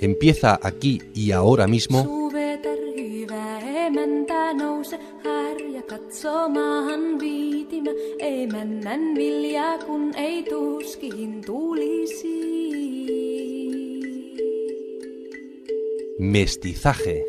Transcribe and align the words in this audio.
empieza 0.00 0.58
aquí 0.62 1.00
y 1.14 1.32
ahora 1.32 1.66
mismo. 1.66 2.28
Tuskiin 10.50 11.44
tulisi. 11.46 12.40
Mestizaje. 16.18 17.24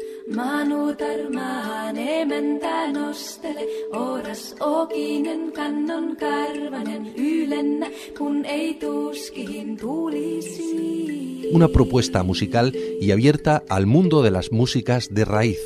Ylennä, 7.16 7.92
kun 8.18 8.46
ei 8.46 8.74
tuskiin 8.74 9.78
tulisi. 9.78 11.21
Una 11.52 11.68
propuesta 11.68 12.24
musical 12.24 12.76
y 13.00 13.12
abierta 13.12 13.64
al 13.70 13.86
mundo 13.86 14.22
de 14.22 14.32
las 14.32 14.52
músicas 14.52 15.14
de 15.14 15.26
raíz. 15.26 15.60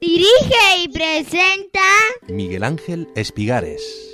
Dirige 0.00 0.82
y 0.82 0.88
presenta 0.88 1.80
Miguel 2.28 2.62
Ángel 2.62 3.08
Espigares. 3.14 4.13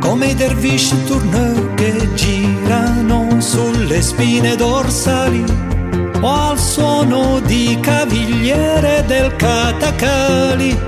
come 0.00 0.28
i 0.28 0.34
dervisci 0.34 1.04
tourneur 1.04 1.74
che 1.74 2.14
girano 2.14 3.40
sulle 3.40 4.02
spine 4.02 4.56
dorsali 4.56 5.44
o 6.20 6.28
al 6.28 6.58
suono 6.58 7.40
di 7.40 7.78
cavigliere 7.80 9.04
del 9.06 9.36
catacali. 9.36 10.78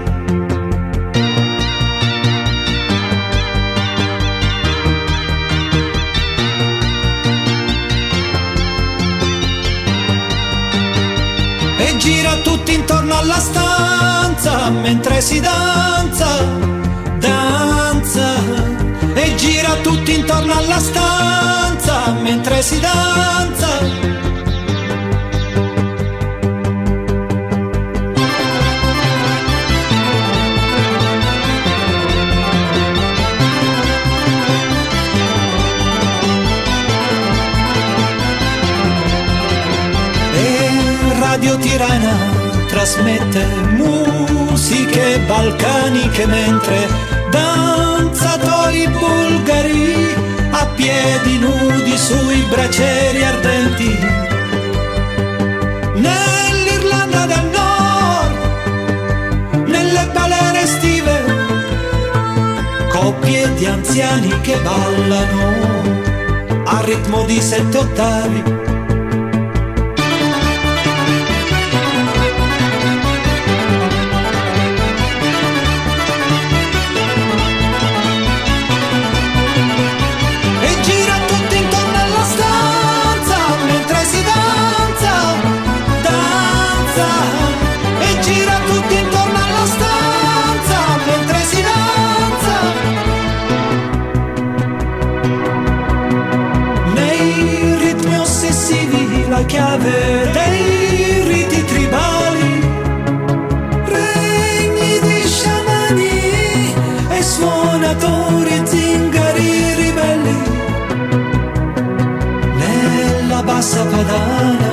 E 11.79 11.97
gira 11.99 12.37
tutti 12.43 12.75
intorno 12.75 13.17
alla 13.17 13.39
stanza 13.39 14.71
mentre 14.71 15.21
si 15.21 15.41
danza. 15.41 16.82
Tutti 19.93 20.15
intorno 20.15 20.55
alla 20.57 20.79
stanza 20.79 22.13
mentre 22.23 22.63
si 22.63 22.81
danza. 22.81 23.69
E 40.35 41.19
Radio 41.19 41.59
Tirana 41.59 42.17
trasmette 42.67 43.45
musiche 43.77 45.19
balcaniche 45.27 46.27
mentre 46.27 46.89
danzatori 48.13 48.87
bulgari 48.89 50.15
a 50.51 50.67
piedi 50.77 51.39
nudi 51.39 51.97
sui 51.97 52.45
bracieri 52.51 53.25
ardenti. 53.25 53.99
Nell'Irlanda 55.95 57.25
del 57.27 57.51
Nord, 57.57 58.37
nelle 59.67 60.11
balere 60.13 60.61
estive, 60.61 61.25
coppie 62.91 63.55
di 63.55 63.65
anziani 63.67 64.41
che 64.43 64.59
ballano 64.59 65.81
a 66.65 66.81
ritmo 66.85 67.25
di 67.25 67.41
sette 67.41 67.79
ottavi. 67.79 68.72
Chiave 99.53 100.31
dei 100.33 101.23
riti 101.29 101.63
tribali. 101.67 102.53
Regni 103.97 104.93
di 105.07 105.29
sciamani 105.29 106.75
e 107.17 107.23
suonatori 107.23 108.63
zingari 108.65 109.75
ribelli 109.81 110.39
nella 112.63 113.43
bassa 113.43 113.85
padana, 113.85 114.73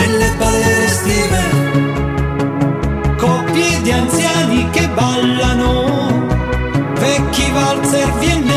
nelle 0.00 0.30
balere 0.38 0.84
estive, 0.84 1.42
coppie 3.16 3.82
di 3.82 3.90
anziani 3.90 4.70
che 4.70 4.88
ballano, 4.90 6.26
vecchi 7.00 7.50
valzer 7.50 8.12
viennesi. 8.20 8.47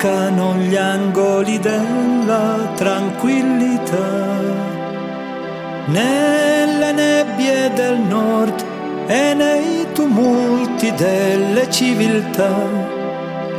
Cercano 0.00 0.54
gli 0.54 0.76
angoli 0.76 1.58
della 1.58 2.72
tranquillità, 2.74 3.98
nelle 5.88 6.92
nebbie 6.92 7.70
del 7.74 7.98
nord 7.98 8.64
e 9.06 9.34
nei 9.34 9.86
tumulti 9.92 10.90
delle 10.94 11.70
civiltà, 11.70 12.50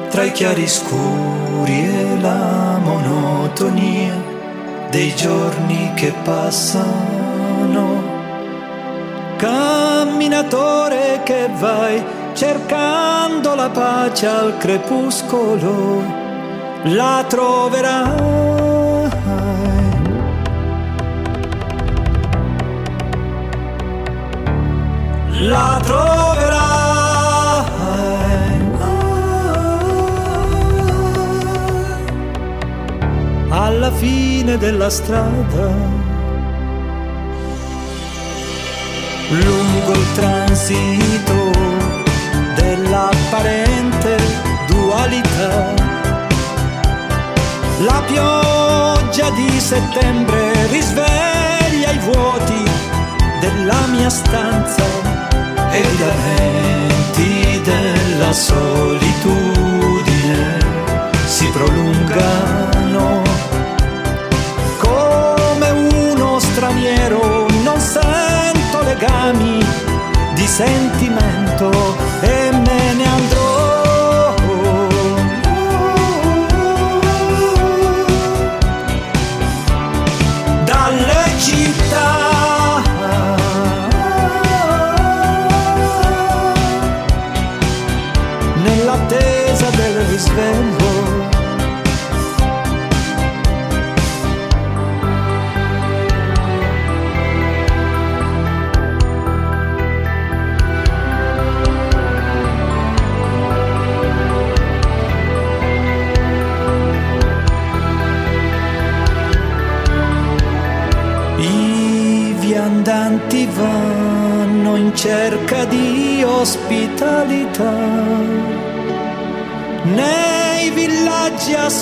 tra 0.10 0.24
i 0.24 0.32
chiaroscuri 0.32 1.86
e 1.86 2.20
la 2.20 2.80
monotonia 2.82 4.16
dei 4.90 5.14
giorni 5.16 5.92
che 5.94 6.12
passano. 6.24 8.02
Camminatore 9.38 11.22
che 11.24 11.50
vai 11.60 12.04
cercando 12.34 13.54
la 13.54 13.70
pace 13.70 14.26
al 14.26 14.58
crepuscolo, 14.58 16.21
la 16.84 17.24
troverai. 17.28 18.30
La 25.48 25.80
troverai. 25.84 26.60
Alla 33.50 33.92
fine 33.92 34.58
della 34.58 34.90
strada 34.90 36.00
lungo 39.30 39.92
il 39.92 40.12
transito 40.14 41.52
dell'apparente 42.56 44.18
dualità. 44.68 45.81
La 47.84 48.04
pioggia 48.06 49.32
di 49.32 49.60
settembre 49.60 50.68
risveglia 50.68 51.90
i 51.92 51.98
vuoti 52.00 52.64
della 53.40 53.88
mia 53.88 54.10
stanza 54.10 54.84
e 55.72 55.80
i 55.80 55.98
lamenti 55.98 57.60
della 57.64 58.32
solitudine 58.34 59.00
si 61.26 61.48
prolungano. 61.48 63.24
Come 64.78 65.70
uno 65.72 66.38
straniero 66.38 67.48
non 67.64 67.80
sento 67.80 68.82
legami 68.84 69.66
di 70.36 70.46
sentimento 70.46 71.96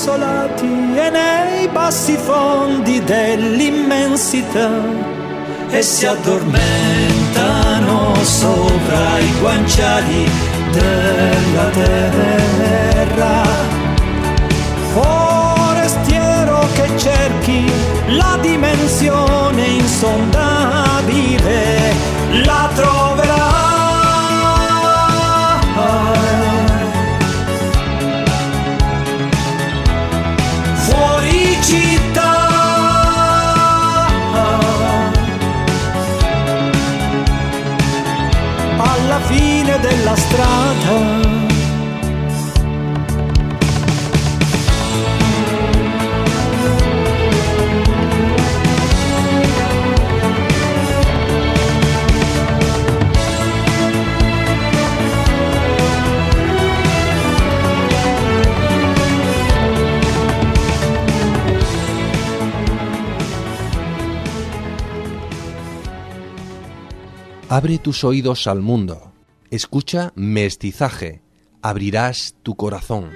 assolati 0.10 0.66
e 0.66 1.10
nei 1.10 1.68
bassi 1.68 2.18
fondi 2.18 3.04
dell'immensità 3.04 4.70
e 5.70 5.84
si 5.84 6.08
addormentano 6.08 8.16
sopra 8.24 9.20
i 9.20 9.32
guanciali 9.40 10.28
della 10.72 11.70
terra. 11.70 13.44
Forestiero 14.94 16.68
che 16.74 16.90
cerchi 16.98 17.72
la 18.08 18.36
dimensione 18.42 19.62
insondabile, 19.62 20.49
Abre 67.60 67.78
tus 67.78 68.06
oídos 68.06 68.48
al 68.48 68.62
mundo. 68.62 69.12
Escucha 69.52 70.14
mestizaje. 70.16 71.22
Abrirás 71.62 72.36
tu 72.42 72.56
corazón. 72.56 73.10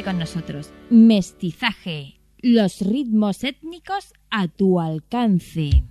Con 0.00 0.18
nosotros. 0.18 0.70
Mestizaje. 0.90 2.18
Los 2.38 2.80
ritmos 2.80 3.44
étnicos 3.44 4.12
a 4.30 4.48
tu 4.48 4.80
alcance. 4.80 5.84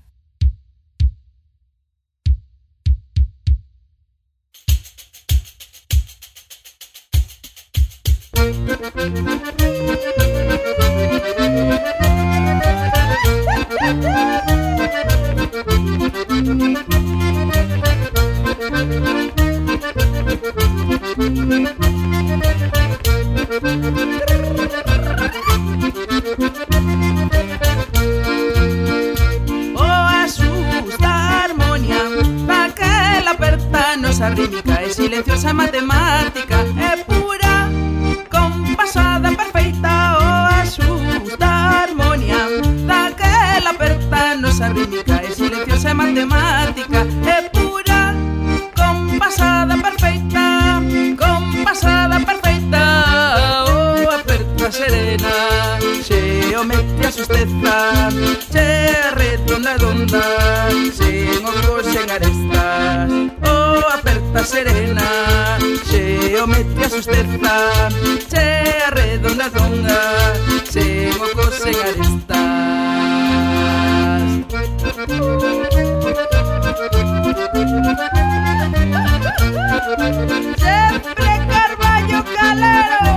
Oh, 21.11 21.21
rítmica 34.29 34.81
es 34.83 34.95
silenciosa 34.95 35.53
matemática, 35.53 36.61
es 36.61 37.03
pura, 37.03 37.69
compasada, 38.29 39.31
perfecta, 39.31 40.17
o 40.17 40.21
oh, 40.21 40.45
asusta 40.61 41.83
armonía. 41.83 42.47
Da 42.85 43.11
que 43.17 43.61
la 43.61 43.73
pertanosa 43.73 44.69
rítmica 44.69 45.17
es 45.17 45.35
silenciosa 45.35 45.93
matemática, 45.93 47.01
es 47.01 47.49
pura 47.49 47.60
pasada 49.31 49.77
perfecta, 49.81 50.81
compasada 51.17 52.19
perfeita, 52.19 53.63
oh, 53.65 54.11
aperta 54.11 54.69
serena, 54.71 55.79
se 56.03 56.57
omete 56.57 57.07
a 57.07 57.11
susteza, 57.11 58.09
se 58.51 58.93
redonda, 59.15 59.73
redonda, 59.77 60.23
sin 60.93 61.45
ojos, 61.45 61.87
en 61.95 62.11
arestas, 62.11 63.09
oh, 63.43 63.79
aperta 63.93 64.43
serena, 64.43 65.07
se 65.89 66.41
omete 66.41 66.85
a 66.85 66.89
susteza, 66.89 67.89
se 68.27 68.89
redonda, 68.89 69.47
redonda, 69.47 70.33
sin 70.69 71.13
ojos, 71.21 71.65
en 71.65 71.75
arestas. 71.87 72.51
Sempre 80.57 81.31
Carballo 81.47 82.23
Calero 82.23 83.10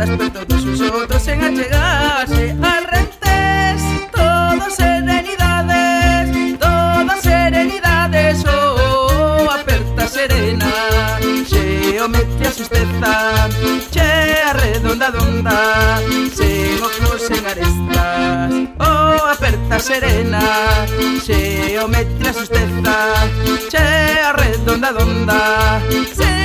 alas, 0.00 0.16
pues 0.16 0.32
todos 0.32 0.62
sus 0.62 0.80
otros 0.80 1.28
en 1.28 1.44
allegarse 1.44 2.56
al 2.62 2.84
rentes. 2.84 4.10
Todas 4.12 4.74
serenidades, 4.74 6.58
todas 6.58 7.20
serenidades, 7.20 8.44
oh, 8.46 9.46
oh 9.46 9.50
aperta 9.50 10.08
serena. 10.08 10.70
Se 11.48 12.00
omete 12.00 12.48
a 12.48 12.52
sustenta, 12.52 13.48
che 13.90 14.00
arredonda 14.50 15.10
donda, 15.10 16.00
se 16.34 16.76
mojos 16.80 17.30
en 17.30 17.46
arestas, 17.46 18.52
oh, 18.78 19.26
aperta 19.26 19.78
serena. 19.78 20.40
Se 21.24 21.78
omete 21.80 22.28
a 22.28 22.32
sustenta, 22.32 23.14
che 23.70 23.78
arredonda 23.78 24.92
donda, 24.92 25.80
se 26.14 26.39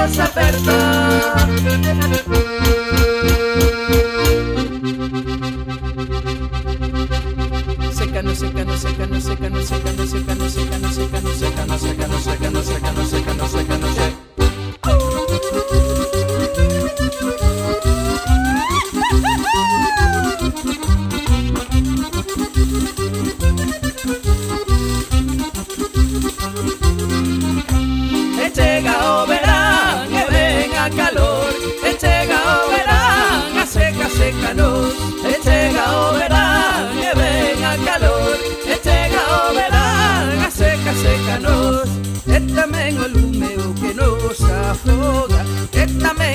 na 0.00 0.06
nos 0.06 0.18
aperta. 0.18 0.72
Seca 7.92 8.22
no 8.22 8.34
seca 8.34 8.64
no 8.64 8.78
seca 8.78 9.06
no 9.06 9.20
seca 9.20 9.50
no 9.50 9.62
seca 11.78 12.09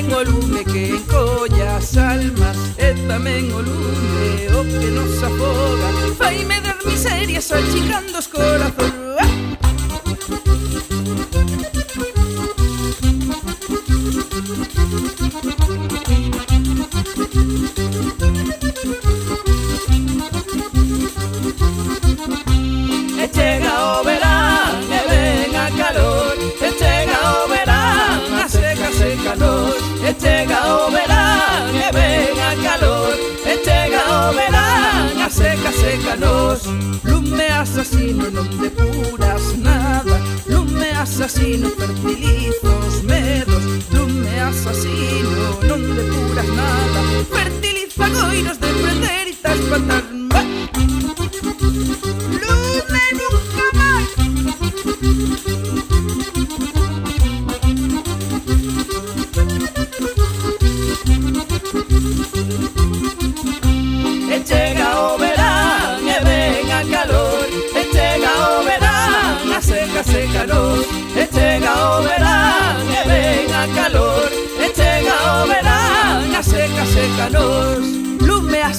tamén 0.05 0.13
o 0.13 0.23
lume 0.23 0.63
que 0.63 0.89
encolla 0.89 1.77
as 1.77 1.97
almas 1.97 2.57
E 2.77 2.93
tamén 3.07 3.49
o 3.51 3.61
lume 3.61 4.47
o 4.53 4.61
que 4.63 4.89
nos 4.93 5.23
afoga. 5.23 5.89
Faime 6.17 6.61
das 6.61 6.83
miserias 6.85 7.51
achicando 7.51 8.17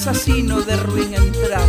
asasino 0.09 0.61
de 0.61 0.77
ruin 0.77 1.13
entrada 1.13 1.67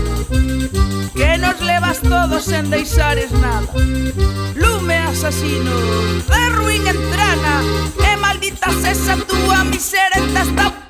Que 1.12 1.37
nos 1.38 1.61
levas 1.61 1.98
todos 2.01 2.44
sen 2.44 2.70
deixares 2.70 3.33
nada. 3.33 3.66
Lume 4.55 4.96
asasino 4.96 5.72
de 6.31 6.48
ruin 6.51 6.87
entrana 6.87 7.62
E 7.98 8.16
maldita 8.16 8.70
esa 8.87 9.16
túa 9.16 9.64
miseria 9.64 10.22
esta 10.40 10.88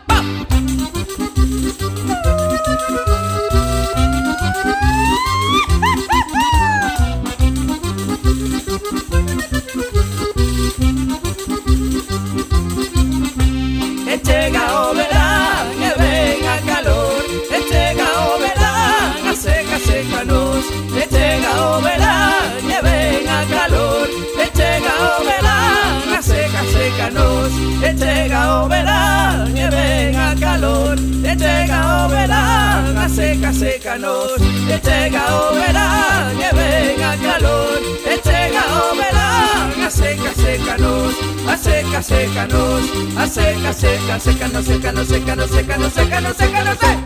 seca, 33.39 33.53
sécanos 33.53 34.33
E 34.69 34.79
chega 34.85 35.23
o 35.35 35.55
verán 35.55 36.33
e 36.35 36.55
ven 36.55 37.05
a 37.05 37.17
calor 37.17 37.81
E 38.05 38.21
chega 38.23 38.63
o 38.67 38.97
verán 38.97 39.85
a 39.85 39.91
seca, 39.91 40.35
sécanos 40.35 41.15
A 41.47 41.57
seca, 41.57 42.03
sécanos 42.03 42.83
A 43.17 43.27
seca, 43.27 43.73
seca, 43.73 44.19
sécanos, 44.19 44.67
sécanos, 44.67 45.09
sécanos, 45.09 45.51
sécanos, 45.51 45.93
sécanos, 45.93 46.37
sécanos, 46.37 46.79
eh. 46.83 46.99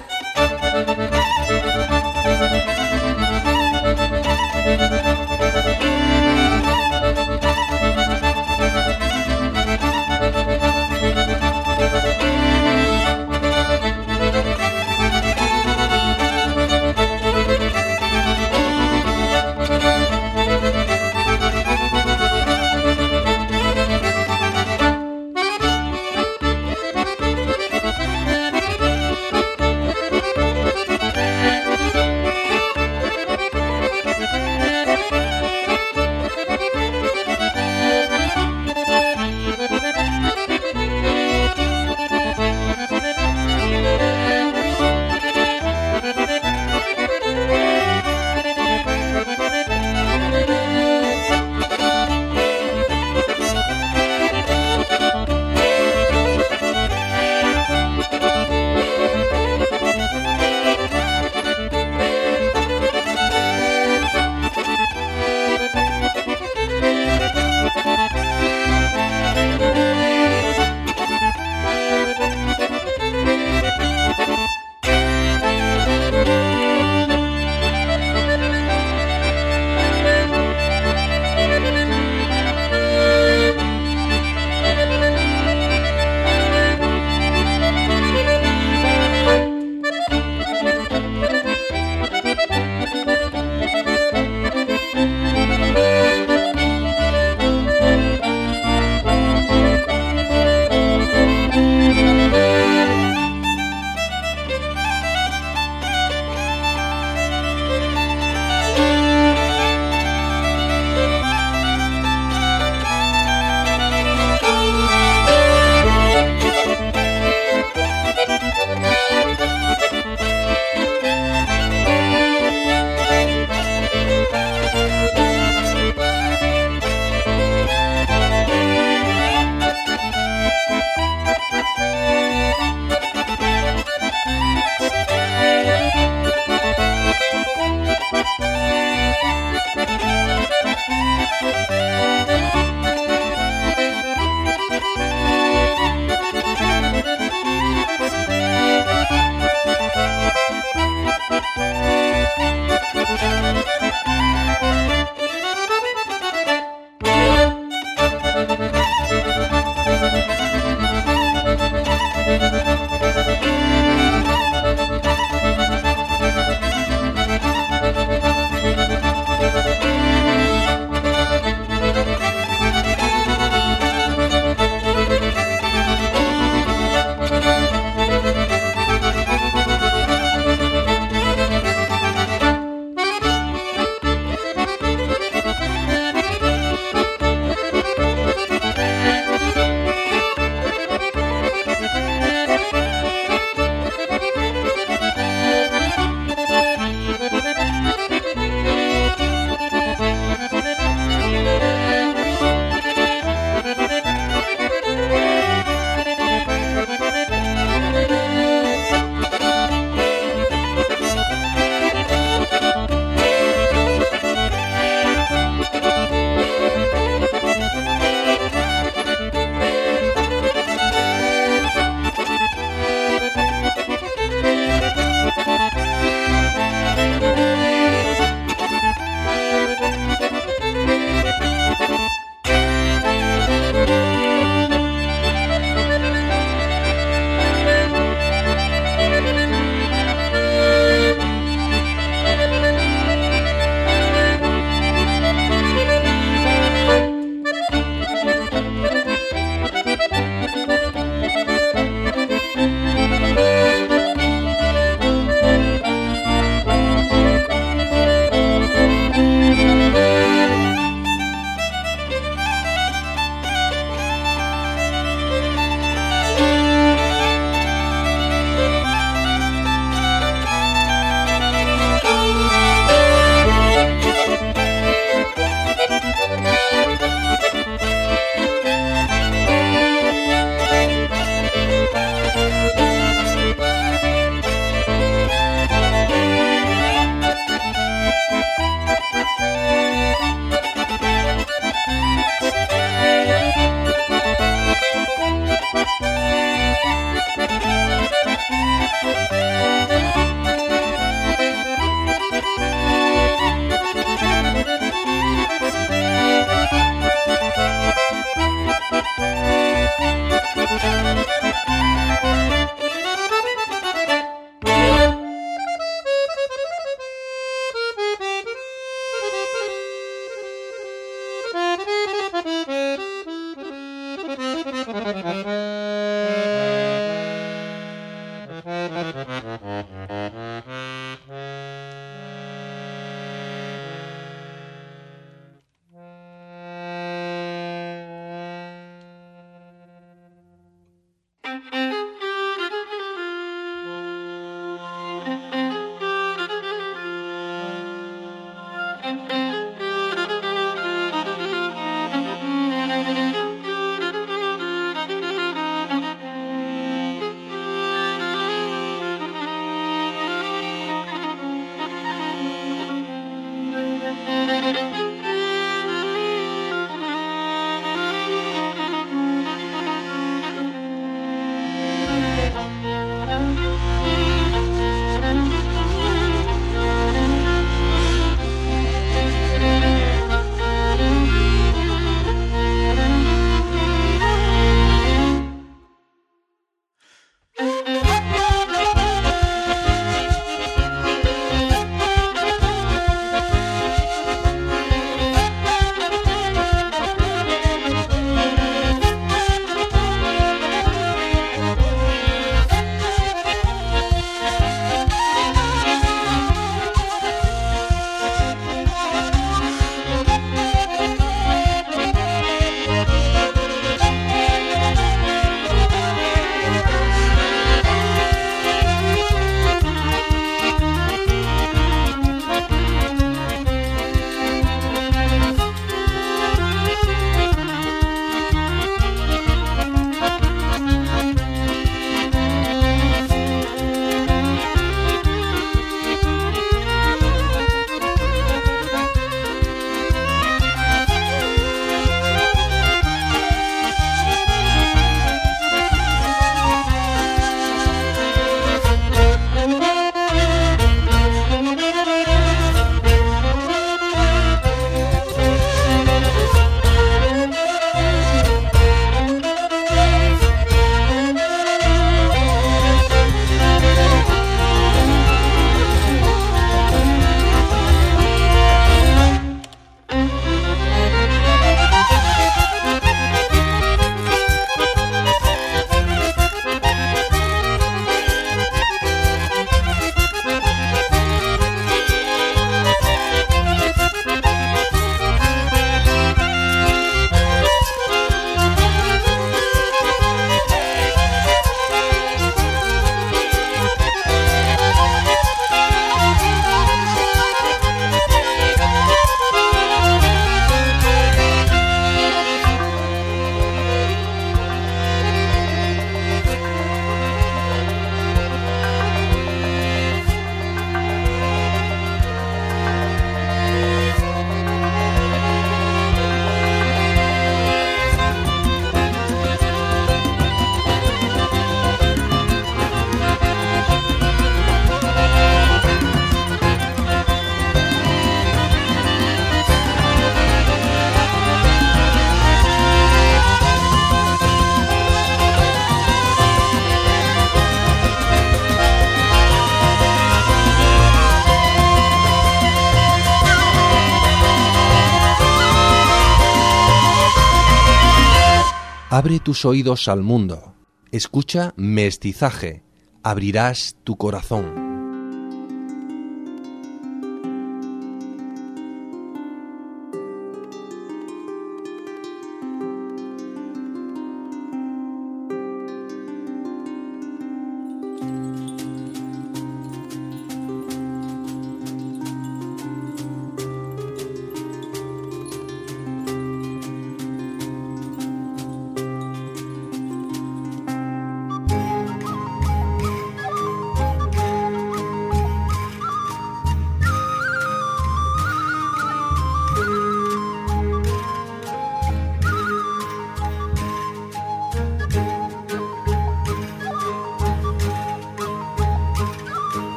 Abre 549.22 549.38
tus 549.38 549.64
oídos 549.64 550.08
al 550.08 550.20
mundo. 550.20 550.74
Escucha 551.12 551.74
mestizaje. 551.76 552.82
Abrirás 553.22 553.96
tu 554.02 554.16
corazón. 554.16 554.81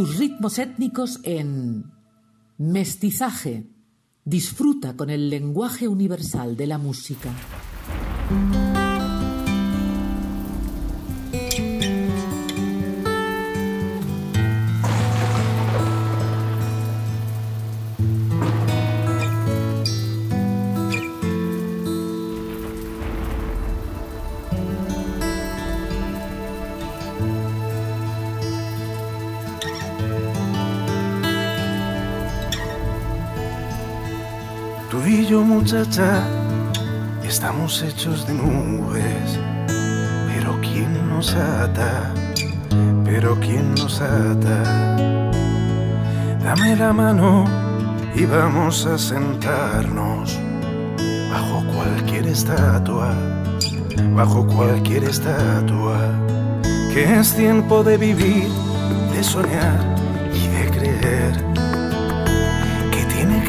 Tus 0.00 0.16
ritmos 0.16 0.58
étnicos 0.58 1.20
en 1.24 1.92
mestizaje. 2.56 3.66
Disfruta 4.24 4.96
con 4.96 5.10
el 5.10 5.28
lenguaje 5.28 5.88
universal 5.88 6.56
de 6.56 6.66
la 6.66 6.78
música. 6.78 7.28
Estamos 37.24 37.82
hechos 37.82 38.26
de 38.26 38.34
nubes. 38.34 39.38
Pero 40.26 40.58
¿quién 40.60 41.08
nos 41.08 41.32
ata? 41.34 42.12
Pero 43.04 43.38
¿quién 43.38 43.74
nos 43.76 44.00
ata? 44.00 44.96
Dame 46.42 46.74
la 46.74 46.92
mano 46.92 47.44
y 48.16 48.24
vamos 48.24 48.84
a 48.86 48.98
sentarnos 48.98 50.36
bajo 51.30 51.64
cualquier 51.72 52.26
estatua, 52.26 53.14
bajo 54.16 54.44
cualquier 54.46 55.04
estatua. 55.04 56.00
Que 56.92 57.20
es 57.20 57.32
tiempo 57.36 57.84
de 57.84 57.96
vivir, 57.96 58.48
de 59.12 59.22
soñar 59.22 59.78
y 60.34 60.48
de 60.48 60.70
creer 60.70 61.49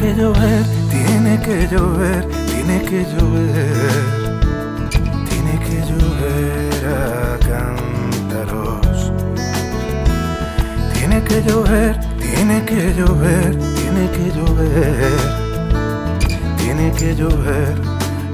tiene 0.02 0.14
que 0.14 0.20
llover, 0.20 0.64
tiene 0.90 1.40
que 1.42 1.68
llover, 1.70 2.28
tiene 2.48 2.82
que 2.82 3.04
llover, 3.14 3.76
tiene 5.30 5.54
que 5.60 5.76
llover 5.88 6.86
a 6.86 7.38
cántaros. 7.38 9.12
Tiene 10.94 11.22
que 11.22 11.42
llover, 11.42 12.00
tiene 12.18 12.64
que 12.64 12.94
llover, 12.94 13.58
tiene 13.76 14.10
que 14.10 14.26
llover, 14.36 15.20
tiene 16.56 16.92
que 16.98 17.14
llover 17.14 17.74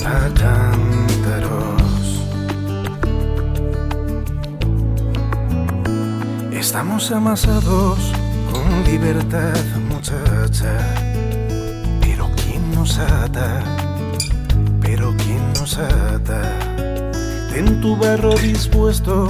a 0.07 0.29
cántaros. 0.41 1.83
Estamos 6.51 7.11
amasados 7.11 7.99
con 8.51 8.85
libertad, 8.85 9.65
muchacha. 9.91 11.08
Pero 12.89 12.97
¿quién 12.97 12.97
nos 12.97 12.99
ata? 12.99 13.63
Pero 14.81 15.15
¿quién 15.19 15.53
nos 15.55 15.79
ata? 15.79 16.43
En 17.55 17.81
tu 17.83 17.97
barro 17.97 18.33
dispuesto, 18.35 19.29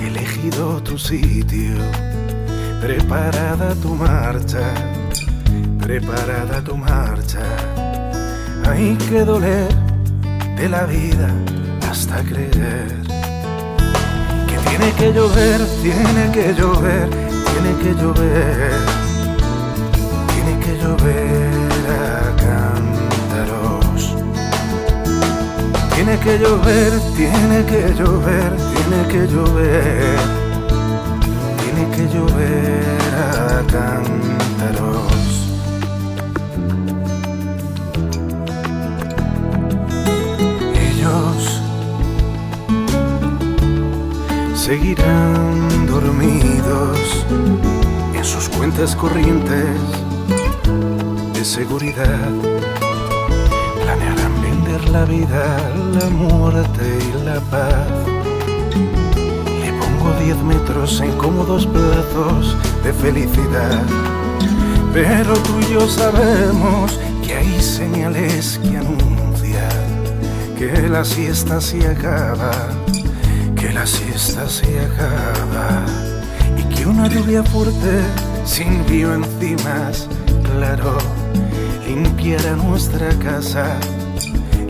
elegido 0.00 0.82
tu 0.82 0.96
sitio. 0.96 1.74
Preparada 2.80 3.74
tu 3.74 3.94
marcha, 3.94 4.72
preparada 5.80 6.62
tu 6.62 6.76
marcha. 6.76 7.44
Hay 8.68 8.96
que 9.08 9.24
doler 9.24 9.68
de 10.56 10.68
la 10.68 10.86
vida 10.86 11.28
hasta 11.90 12.22
creer 12.22 13.02
que 14.48 14.56
tiene 14.68 14.92
que 14.98 15.12
llover, 15.12 15.60
tiene 15.82 16.32
que 16.32 16.54
llover, 16.54 17.08
tiene 17.50 17.72
que 17.82 17.94
llover, 18.00 18.72
tiene 20.32 20.58
que 20.64 20.78
llover 20.82 21.55
Tiene 26.06 26.20
que 26.20 26.38
llover, 26.38 26.92
tiene 27.16 27.66
que 27.66 27.92
llover, 27.98 28.52
tiene 28.56 29.08
que 29.08 29.26
llover, 29.26 30.16
tiene 31.58 31.84
que 31.96 32.06
llover 32.14 33.00
a 33.12 33.66
cántaros. 33.66 35.12
Ellos 40.76 41.60
seguirán 44.54 45.86
dormidos 45.88 47.26
en 48.14 48.24
sus 48.24 48.48
cuentas 48.48 48.94
corrientes 48.94 49.66
de 51.34 51.44
seguridad. 51.44 52.30
Planearán 53.82 54.25
la 54.90 55.04
vida, 55.04 55.58
la 55.98 56.08
muerte 56.10 56.98
y 56.98 57.24
la 57.24 57.40
paz. 57.40 57.88
Le 59.60 59.72
pongo 59.72 60.12
10 60.22 60.36
metros 60.42 61.00
en 61.00 61.12
cómodos 61.12 61.66
plazos 61.66 62.56
de 62.84 62.92
felicidad. 62.92 63.82
Pero 64.92 65.34
tú 65.34 65.52
y 65.60 65.72
yo 65.74 65.88
sabemos 65.88 66.98
que 67.24 67.34
hay 67.34 67.60
señales 67.60 68.58
que 68.62 68.76
anuncian 68.76 69.86
que 70.58 70.88
la 70.88 71.04
siesta 71.04 71.60
se 71.60 71.86
acaba 71.86 72.70
que 73.56 73.72
la 73.72 73.86
siesta 73.86 74.48
se 74.48 74.78
acaba 74.80 75.84
y 76.56 76.62
que 76.74 76.86
una 76.86 77.08
lluvia 77.08 77.42
fuerte 77.42 78.00
sin 78.44 78.86
río 78.86 79.14
encimas, 79.14 80.08
claro, 80.44 80.98
limpiará 81.86 82.54
nuestra 82.56 83.08
casa, 83.18 83.78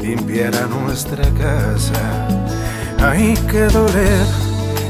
limpiará 0.06 0.66
nuestra 0.66 1.24
casa. 1.44 2.02
Hay 3.00 3.34
que 3.50 3.64
doler 3.78 4.26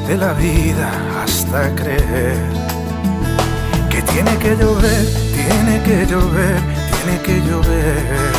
de 0.09 0.17
la 0.17 0.33
vida 0.35 0.89
hasta 1.23 1.75
creer 1.75 2.39
que 3.91 4.03
tiene 4.13 4.33
que 4.43 4.53
llover, 4.61 5.05
tiene 5.39 5.75
que 5.87 6.07
llover, 6.13 6.59
tiene 6.95 7.17
que 7.27 7.37
llover, 7.49 8.33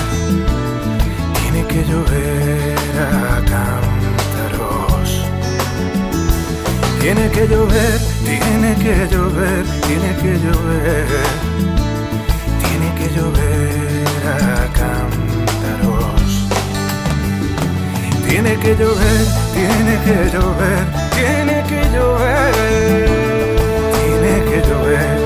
tiene 1.40 1.62
que 1.72 1.82
llover 1.90 2.76
a 3.06 3.42
cántaros. 3.54 5.10
Tiene 7.02 7.26
que 7.32 7.48
llover, 7.48 8.00
tiene 8.30 8.72
que 8.84 8.96
llover, 9.14 9.64
tiene 9.88 10.12
que 10.22 10.34
llover, 10.46 11.08
tiene 12.64 12.88
que 12.98 13.08
llover 13.16 14.08
a 14.36 14.57
Tiene 18.30 18.58
que 18.60 18.76
llover, 18.76 19.26
tiene 19.54 19.94
que 20.06 20.30
llover, 20.34 20.86
tiene 21.16 21.64
que 21.70 21.82
llover, 21.96 23.10
tiene 24.04 24.34
que 24.50 24.58
llover 24.68 25.18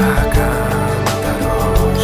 a 0.00 0.12
cántaros. 0.36 2.00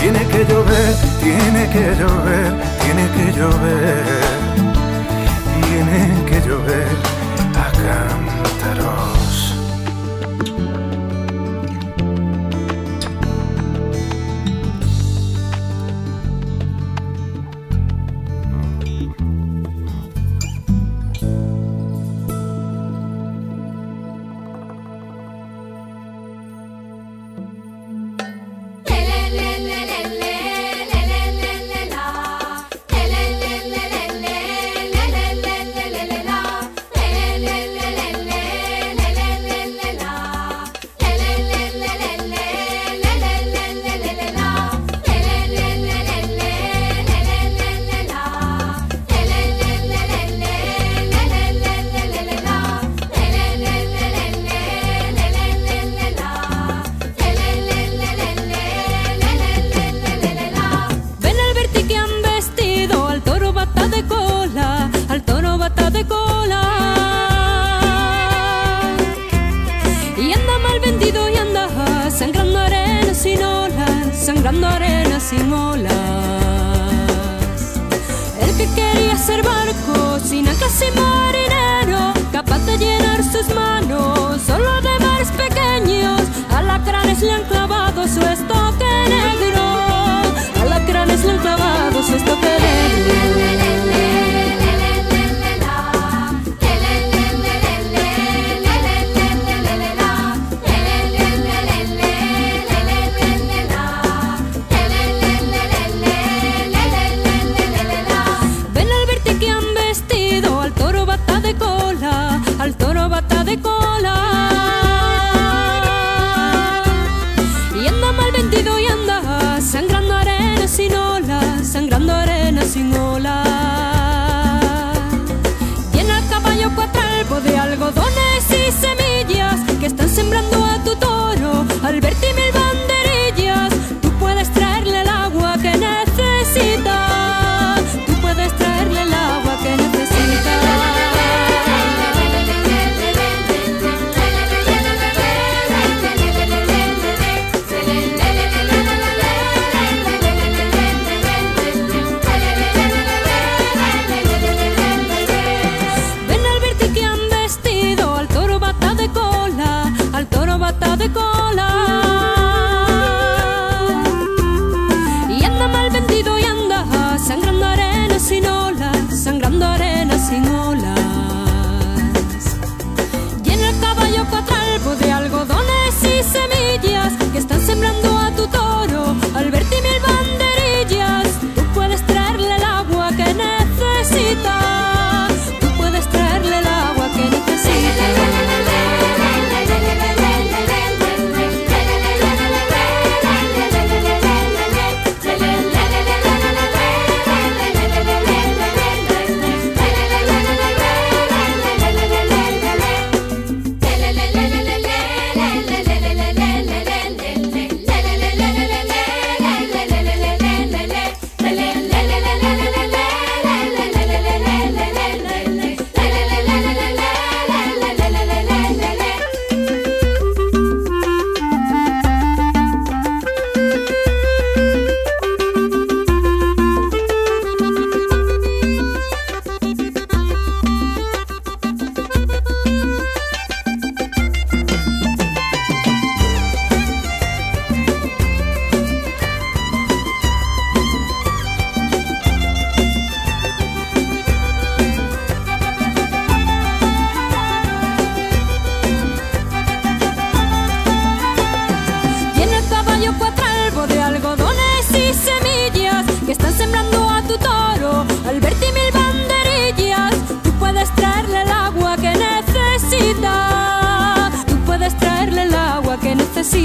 Tiene 0.00 0.22
que 0.26 0.40
llover, 0.44 0.92
tiene 1.22 1.62
que 1.74 1.84
llover, 2.00 2.50
tiene 2.82 3.04
que 3.16 3.26
llover, 3.38 4.04
tiene 5.62 6.00
que 6.28 6.38
llover 6.48 6.85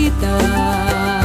vida. 0.09 1.20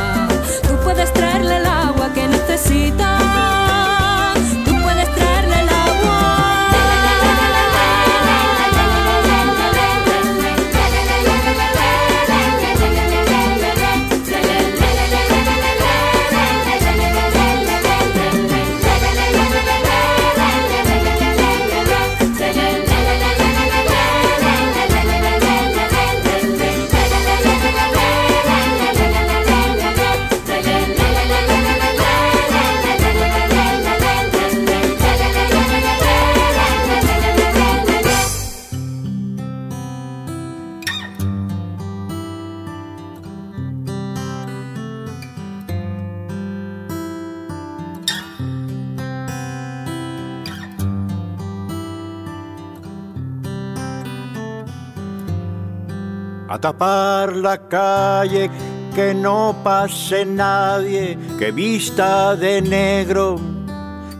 a 56.57 56.59
tapar 56.59 57.37
la 57.37 57.69
calle, 57.69 58.51
que 58.95 59.13
no 59.13 59.55
pase 59.63 60.25
nadie, 60.25 61.19
que 61.39 61.53
vista 61.53 62.35
de 62.35 62.63
negro, 62.63 63.39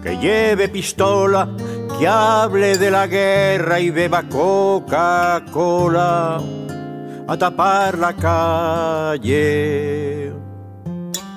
que 0.03 0.19
lleve 0.19 0.69
pistola, 0.69 1.49
que 1.99 2.07
hable 2.07 2.77
de 2.77 2.91
la 2.91 3.07
guerra 3.07 3.81
y 3.81 3.89
beba 3.89 4.23
Coca-Cola, 4.25 6.39
a 7.27 7.37
tapar 7.39 7.97
la 7.97 8.13
calle. 8.13 10.31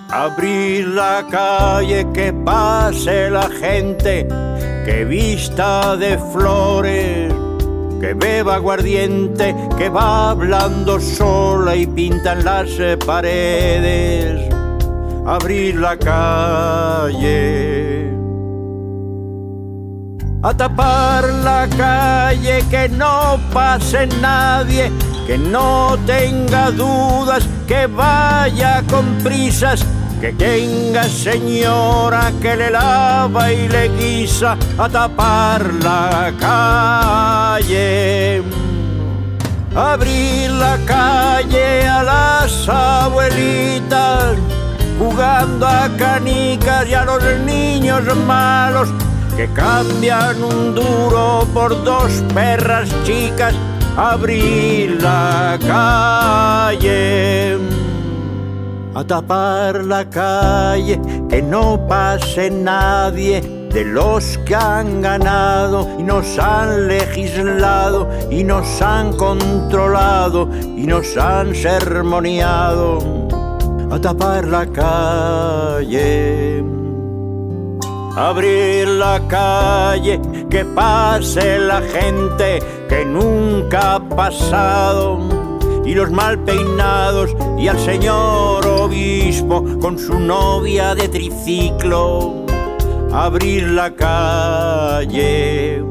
Abrir 0.09 0.87
la 0.87 1.25
calle, 1.31 2.11
que 2.11 2.33
pase 2.33 3.29
la 3.29 3.49
gente, 3.49 4.27
que 4.85 5.05
vista 5.05 5.95
de 5.95 6.17
flores 6.33 7.18
que 7.99 8.13
beba 8.13 8.55
aguardiente, 8.55 9.55
que 9.77 9.89
va 9.89 10.29
hablando 10.31 10.99
sola 10.99 11.75
y 11.75 11.85
pintan 11.85 12.45
las 12.45 12.69
paredes, 13.05 14.53
abrir 15.25 15.75
la 15.75 15.97
calle. 15.97 17.29
A 20.41 20.53
tapar 20.53 21.25
la 21.43 21.67
calle, 21.77 22.63
que 22.69 22.87
no 22.87 23.37
pase 23.53 24.07
nadie, 24.21 24.89
que 25.27 25.37
no 25.37 25.97
tenga 26.05 26.71
dudas, 26.71 27.45
que 27.67 27.87
vaya 27.87 28.81
con 28.89 29.05
prisas 29.21 29.85
que 30.19 30.33
tenga 30.33 31.03
señora 31.03 32.33
que 32.41 32.55
le 32.55 32.69
lava 32.69 33.53
y 33.53 33.69
le 33.69 33.87
guisa 33.97 34.57
a 34.77 34.89
tapar 34.89 35.73
la 35.81 36.33
calle. 36.37 38.43
Abrir 39.73 40.51
la 40.51 40.77
calle 40.85 41.87
a 41.87 42.03
las 42.03 42.67
abuelitas, 42.67 44.35
jugando 44.97 45.65
a 45.65 45.89
canicas 45.97 46.89
y 46.89 46.93
a 46.93 47.05
los 47.05 47.23
niños 47.45 48.03
malos 48.27 48.89
que 49.37 49.47
cambian 49.53 50.43
un 50.43 50.75
duro 50.75 51.47
por 51.53 51.81
dos 51.85 52.11
perras 52.33 52.89
chicas. 53.05 53.55
Abrir 53.95 55.01
la 55.01 55.57
calle 55.65 57.57
a 58.99 59.03
tapar 59.05 59.85
la 59.85 60.03
calle, 60.09 60.99
que 61.29 61.41
no 61.41 61.87
pase 61.87 62.51
nadie 62.51 63.39
de 63.71 63.85
los 63.85 64.37
que 64.39 64.53
han 64.53 65.01
ganado 65.01 65.87
y 65.97 66.03
nos 66.03 66.37
han 66.37 66.89
legislado 66.89 68.09
y 68.29 68.43
nos 68.43 68.81
han 68.81 69.15
controlado 69.15 70.49
y 70.53 70.85
nos 70.85 71.15
han 71.15 71.55
sermoneado 71.55 72.99
a 73.89 73.97
tapar 74.01 74.45
la 74.49 74.65
calle. 74.65 76.61
Abrir 78.17 78.85
la 78.85 79.21
calle, 79.29 80.19
que 80.49 80.65
pase 80.65 81.57
la 81.57 81.81
gente 81.81 82.59
que 82.89 83.05
nunca 83.05 83.95
ha 83.95 84.09
pasado 84.09 85.38
y 85.89 85.95
los 85.95 86.11
mal 86.11 86.37
peinados 86.43 87.35
y 87.57 87.67
al 87.67 87.79
señor 87.79 88.63
obispo 88.67 89.65
con 89.81 89.97
su 89.97 90.19
novia 90.19 90.93
de 90.93 91.09
triciclo 91.09 92.45
abrir 93.11 93.69
la 93.69 93.89
calle 93.95 95.83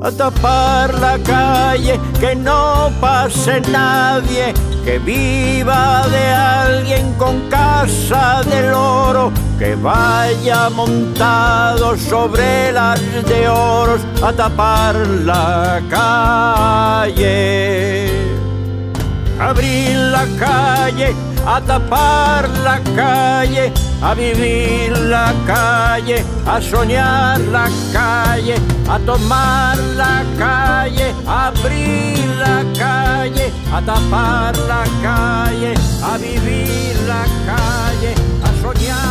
a 0.00 0.10
tapar 0.10 0.98
la 0.98 1.18
calle 1.18 2.00
que 2.18 2.34
no 2.34 2.90
pase 3.02 3.60
nadie 3.70 4.54
que 4.82 4.98
viva 4.98 6.08
de 6.08 6.26
alguien 6.30 7.12
con 7.18 7.42
casa 7.50 8.40
del 8.44 8.72
oro 8.72 9.30
que 9.58 9.74
vaya 9.74 10.70
montado 10.70 11.98
sobre 11.98 12.72
las 12.72 12.98
de 13.28 13.46
oros 13.46 14.00
a 14.22 14.32
tapar 14.32 14.96
la 14.96 15.82
calle 17.04 17.44
abrir 19.44 19.94
la 20.10 20.24
calle, 20.38 21.14
a 21.46 21.60
tapar 21.60 22.48
la 22.66 22.76
calle, 22.96 23.72
a 24.02 24.14
vivir 24.14 24.90
la 25.14 25.32
calle, 25.46 26.24
a 26.46 26.60
soñar 26.60 27.38
la 27.56 27.66
calle, 27.92 28.56
a 28.88 28.98
tomar 29.00 29.76
la 30.00 30.16
calle, 30.38 31.08
a 31.26 31.48
abrir 31.48 32.26
la 32.44 32.58
calle, 32.82 33.46
a 33.72 33.80
tapar 33.82 34.56
la 34.72 34.82
calle, 35.06 35.72
a 36.10 36.16
vivir 36.16 36.94
la 37.06 37.24
calle, 37.48 38.12
a 38.46 38.50
soñar 38.62 39.03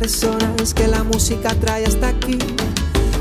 personas 0.00 0.74
que 0.74 0.88
la 0.88 1.04
música 1.04 1.54
trae 1.60 1.84
hasta 1.86 2.08
aquí. 2.08 2.36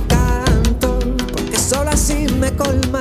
Canto, 0.07 0.97
porque 1.32 1.57
solo 1.57 1.91
así 1.91 2.26
me 2.39 2.51
colma 2.55 2.93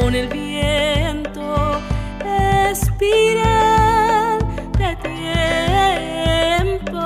con 0.00 0.14
el 0.14 0.28
viento, 0.28 1.80
espiral 2.70 4.38
de 4.78 4.96
tiempo. 6.78 7.00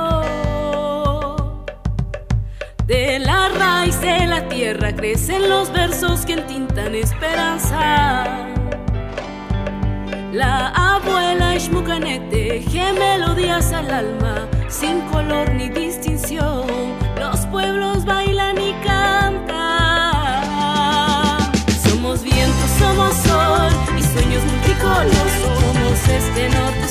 De 2.86 3.18
la 3.18 3.48
raíz 3.48 4.00
de 4.00 4.26
la 4.26 4.48
tierra 4.48 4.94
crecen 4.94 5.48
los 5.48 5.72
versos 5.72 6.26
que 6.26 6.34
entintan 6.34 6.94
esperanza. 6.94 8.24
La 10.32 10.68
abuela 10.68 11.56
Shmukanet 11.56 12.28
teje 12.30 12.92
melodías 12.92 13.72
al 13.72 13.90
alma 13.90 14.48
sin 14.68 15.00
color 15.12 15.50
ni 15.54 15.68
distinción. 15.68 16.75
de 26.36 26.48
norte. 26.50 26.85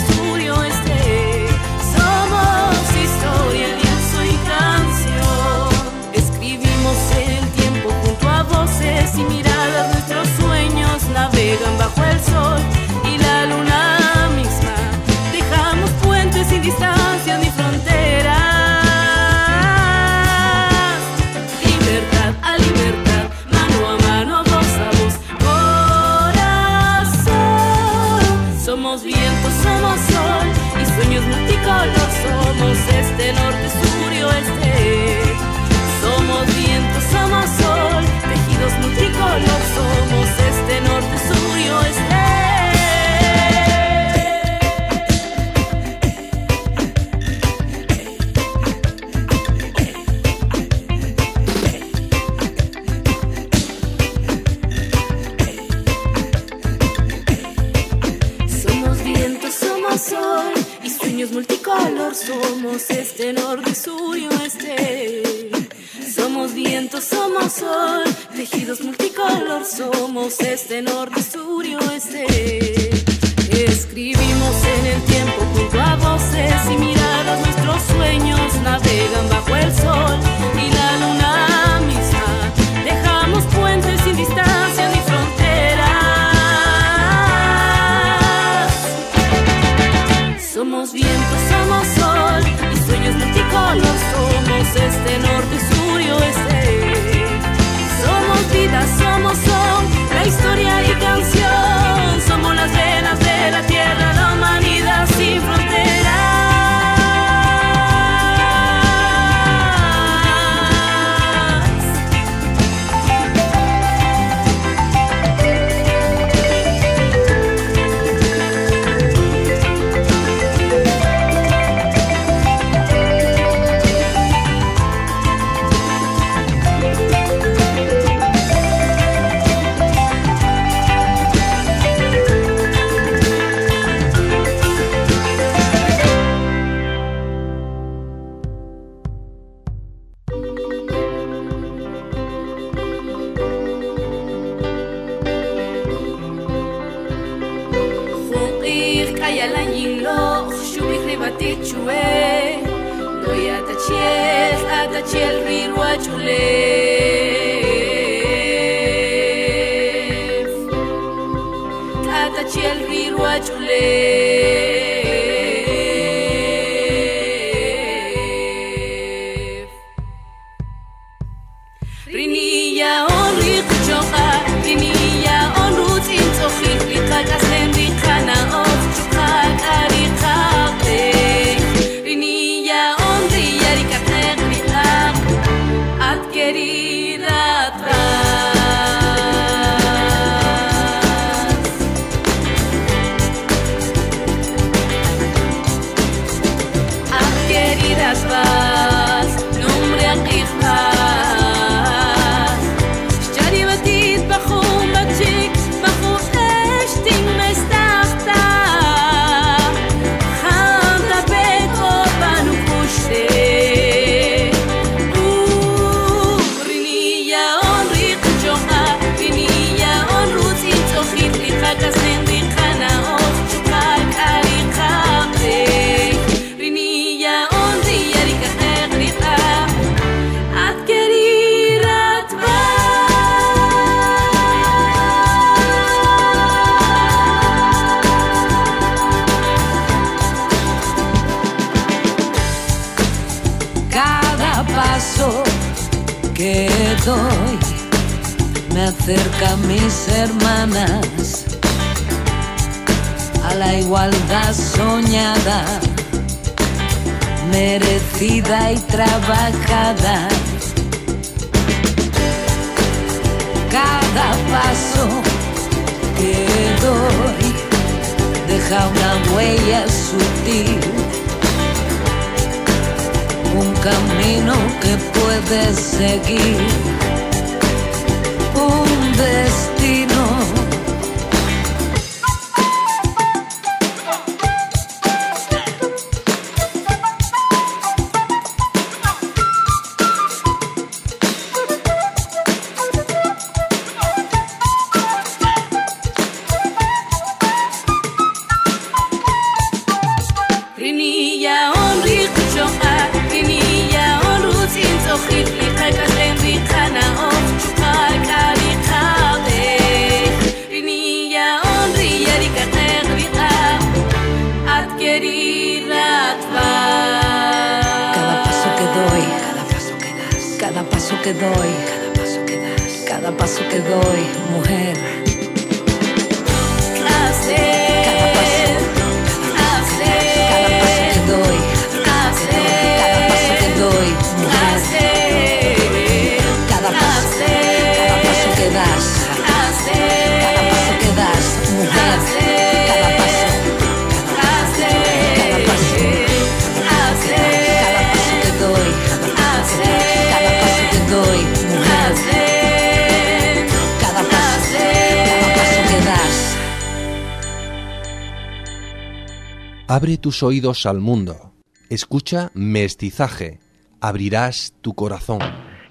Tus 360.26 360.42
oídos 360.42 360.88
al 360.88 361.02
mundo. 361.02 361.54
Escucha 361.88 362.50
Mestizaje. 362.56 363.60
Abrirás 364.02 364.74
tu 364.82 364.96
corazón. 364.96 365.38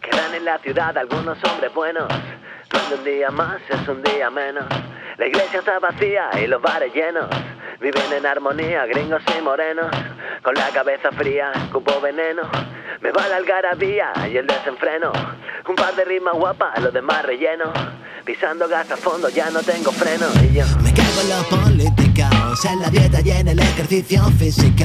Quedan 0.02 0.34
en 0.34 0.44
la 0.44 0.58
ciudad 0.58 0.98
algunos 0.98 1.38
hombres 1.44 1.72
buenos, 1.72 2.08
donde 2.68 2.96
un 2.96 3.04
día 3.04 3.30
más 3.30 3.60
es 3.70 3.88
un 3.88 4.02
día 4.02 4.30
menos. 4.30 4.64
La 5.18 5.28
iglesia 5.28 5.60
está 5.60 5.78
vacía 5.78 6.30
y 6.42 6.48
los 6.48 6.60
bares 6.60 6.92
llenos. 6.92 7.28
Viven 7.80 8.12
en 8.12 8.26
armonía, 8.26 8.84
gringos 8.86 9.22
y 9.38 9.40
morenos. 9.40 9.94
Con 10.42 10.56
la 10.56 10.68
cabeza 10.70 11.12
fría, 11.12 11.52
cupo 11.72 12.00
veneno. 12.00 12.42
Me 13.02 13.12
va 13.12 13.28
la 13.28 13.36
algarabía 13.36 14.10
y 14.28 14.36
el 14.36 14.48
desenfreno. 14.48 15.12
Un 15.68 15.76
par 15.76 15.94
de 15.94 16.04
rimas 16.06 16.34
guapas, 16.34 16.82
los 16.82 16.92
demás 16.92 17.24
relleno. 17.24 17.72
Pisando 18.24 18.66
gas 18.66 18.90
a 18.90 18.96
fondo, 18.96 19.28
ya 19.28 19.48
no 19.50 19.62
tengo 19.62 19.92
freno. 19.92 20.26
Y 20.42 20.54
yo. 20.54 20.64
Me 20.82 20.92
cago 20.92 21.20
en 21.20 21.28
los 21.28 21.73
en 22.72 22.80
la 22.80 22.90
dieta 22.90 23.20
y 23.20 23.30
en 23.30 23.48
el 23.48 23.58
ejercicio 23.58 24.24
físico. 24.38 24.84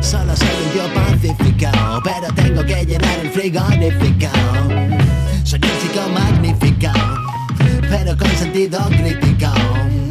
Solo 0.00 0.36
soy 0.36 0.48
un 0.64 0.72
tío 0.72 0.82
pero 2.02 2.32
tengo 2.34 2.64
que 2.64 2.84
llenar 2.84 3.18
el 3.20 3.30
frigorífico. 3.30 4.28
Soy 5.44 5.60
un 5.62 5.80
chico 5.80 6.08
magnífico, 6.12 6.90
pero 7.88 8.16
con 8.16 8.28
sentido 8.30 8.78
crítico. 8.88 9.52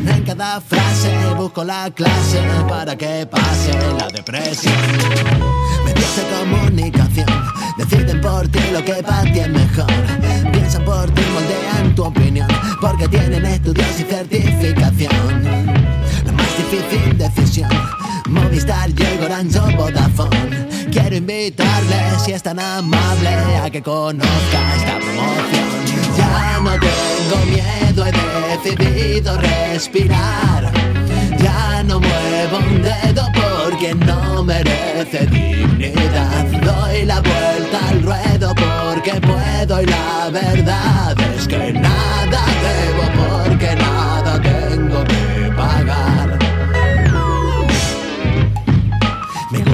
En 0.08 0.24
cada 0.24 0.60
frase 0.62 1.12
busco 1.38 1.64
la 1.64 1.92
clase 1.92 2.42
para 2.68 2.96
que 2.96 3.28
pase 3.28 3.72
la 4.00 4.08
depresión. 4.08 4.74
Medios 5.86 6.16
de 6.16 6.24
comunicación 6.40 7.28
deciden 7.78 8.22
por 8.22 8.48
ti 8.48 8.60
lo 8.72 8.84
que 8.84 9.04
para 9.04 9.24
ti 9.24 9.40
es 9.40 9.50
mejor. 9.50 9.92
Piensan 10.52 10.86
por 10.86 11.10
ti, 11.12 11.22
moldean 11.34 11.96
tu 11.96 12.06
opinión, 12.06 12.48
porque 12.82 13.08
tienen 13.08 13.46
estudios 13.46 14.00
y 14.00 14.04
certificación. 14.04 15.43
Movistar, 18.28 18.94
Diego, 18.94 19.26
Orange 19.26 19.60
Vodafone. 19.76 20.68
Quiero 20.92 21.16
invitarle, 21.16 22.20
si 22.24 22.32
es 22.32 22.42
tan 22.42 22.60
amable, 22.60 23.30
a 23.64 23.70
que 23.70 23.82
conozca 23.82 24.76
esta 24.76 25.00
promoción. 25.00 25.70
Ya 26.18 26.60
no 26.60 26.72
tengo 26.80 27.46
miedo, 27.46 28.06
he 28.06 28.70
decidido 28.70 29.38
respirar. 29.38 30.72
Ya 31.40 31.84
no 31.84 32.00
muevo 32.00 32.58
un 32.58 32.82
dedo 32.82 33.28
porque 33.34 33.94
no 33.96 34.44
merece 34.44 35.26
dignidad. 35.28 36.46
Doy 36.64 37.06
la 37.06 37.20
vuelta 37.20 37.90
al 37.90 38.04
ruedo 38.04 38.56
porque 38.56 39.20
puedo 39.22 39.82
y 39.82 39.86
la 39.86 40.30
verdad 40.32 41.16
es 41.36 41.48
que 41.48 41.74
nada 41.74 42.42
debo 42.64 43.04
porque 43.28 43.76
nada 43.76 44.42
tengo 44.42 45.04
que 45.04 45.23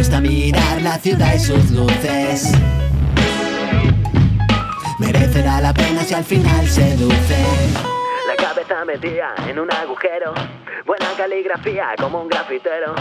gusta 0.09 0.21
mirar 0.21 0.81
la 0.81 0.97
ciudad 0.97 1.35
y 1.35 1.39
sus 1.39 1.69
luces. 1.69 2.51
Merecerá 4.97 5.61
la 5.61 5.71
pena 5.71 6.01
si 6.01 6.15
al 6.15 6.23
final 6.23 6.67
seduce. 6.67 7.45
La 8.27 8.35
cabeza 8.35 8.85
metida 8.85 9.35
en 9.47 9.59
un 9.59 9.71
agujero. 9.71 10.33
Buena 10.87 11.05
caligrafía 11.15 11.89
como 11.99 12.23
un 12.23 12.27
grafitero. 12.27 12.95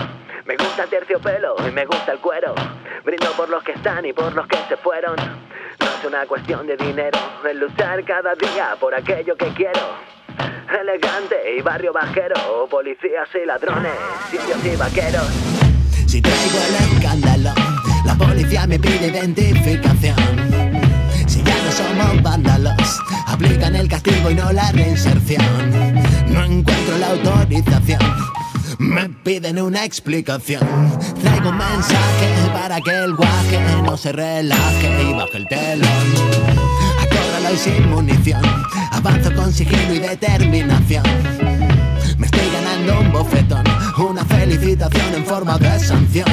Me 0.44 0.56
gusta 0.58 0.82
el 0.82 0.90
terciopelo 0.90 1.56
y 1.66 1.70
me 1.70 1.86
gusta 1.86 2.12
el 2.12 2.18
cuero. 2.18 2.54
Brindo 3.06 3.32
por 3.38 3.48
los 3.48 3.62
que 3.62 3.72
están 3.72 4.04
y 4.04 4.12
por 4.12 4.34
los 4.34 4.46
que 4.46 4.58
se 4.68 4.76
fueron. 4.76 5.16
No 5.16 5.86
es 5.86 6.04
una 6.06 6.26
cuestión 6.26 6.66
de 6.66 6.76
dinero, 6.76 7.18
es 7.48 7.56
luchar 7.56 8.04
cada 8.04 8.34
día 8.34 8.76
por 8.78 8.94
aquello 8.94 9.34
que 9.34 9.48
quiero. 9.54 9.80
Elegante 10.78 11.56
y 11.56 11.62
barrio 11.62 11.94
bajero, 11.94 12.68
policías 12.68 13.30
y 13.34 13.46
ladrones, 13.46 13.94
sitios 14.30 14.62
y 14.62 14.76
vaqueros. 14.76 15.77
Si 16.06 16.20
traigo 16.20 16.58
el 16.68 16.96
escándalo, 16.96 17.52
la 18.04 18.14
policía 18.14 18.66
me 18.66 18.78
pide 18.78 19.08
identificación. 19.08 20.16
Si 21.26 21.42
ya 21.42 21.56
no 21.64 21.72
somos 21.72 22.22
vándalos, 22.22 23.00
aplican 23.26 23.76
el 23.76 23.88
castigo 23.88 24.30
y 24.30 24.34
no 24.34 24.52
la 24.52 24.72
reinserción. 24.72 25.42
No 26.28 26.44
encuentro 26.44 26.98
la 26.98 27.08
autorización, 27.08 28.00
me 28.78 29.08
piden 29.08 29.60
una 29.60 29.84
explicación. 29.84 30.62
Traigo 31.20 31.50
un 31.50 31.58
mensaje 31.58 32.50
para 32.52 32.80
que 32.80 32.90
el 32.90 33.14
guaje 33.14 33.60
no 33.84 33.96
se 33.96 34.12
relaje 34.12 35.02
y 35.02 35.12
baje 35.14 35.36
el 35.36 35.48
telón. 35.48 35.88
Acórralo 37.02 37.54
y 37.54 37.58
sin 37.58 37.90
munición, 37.90 38.42
avanzo 38.92 39.34
con 39.34 39.52
sigilo 39.52 39.94
y 39.94 39.98
determinación. 39.98 41.04
Me 42.18 42.26
estoy 42.26 42.50
ganando 42.52 43.00
un 43.00 43.12
bofetón, 43.12 43.64
una 44.00 44.24
felicitación 44.24 45.14
en 45.14 45.24
forma 45.24 45.58
de 45.58 45.78
sanción. 45.80 46.26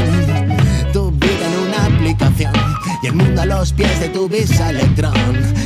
Tu 0.93 1.11
vida 1.11 1.47
en 1.51 1.67
una 1.67 1.85
aplicación 1.85 2.53
y 3.01 3.07
el 3.07 3.13
mundo 3.13 3.41
a 3.41 3.45
los 3.45 3.73
pies 3.73 3.99
de 3.99 4.09
tu 4.09 4.29
visa 4.29 4.69
electrón. 4.69 5.13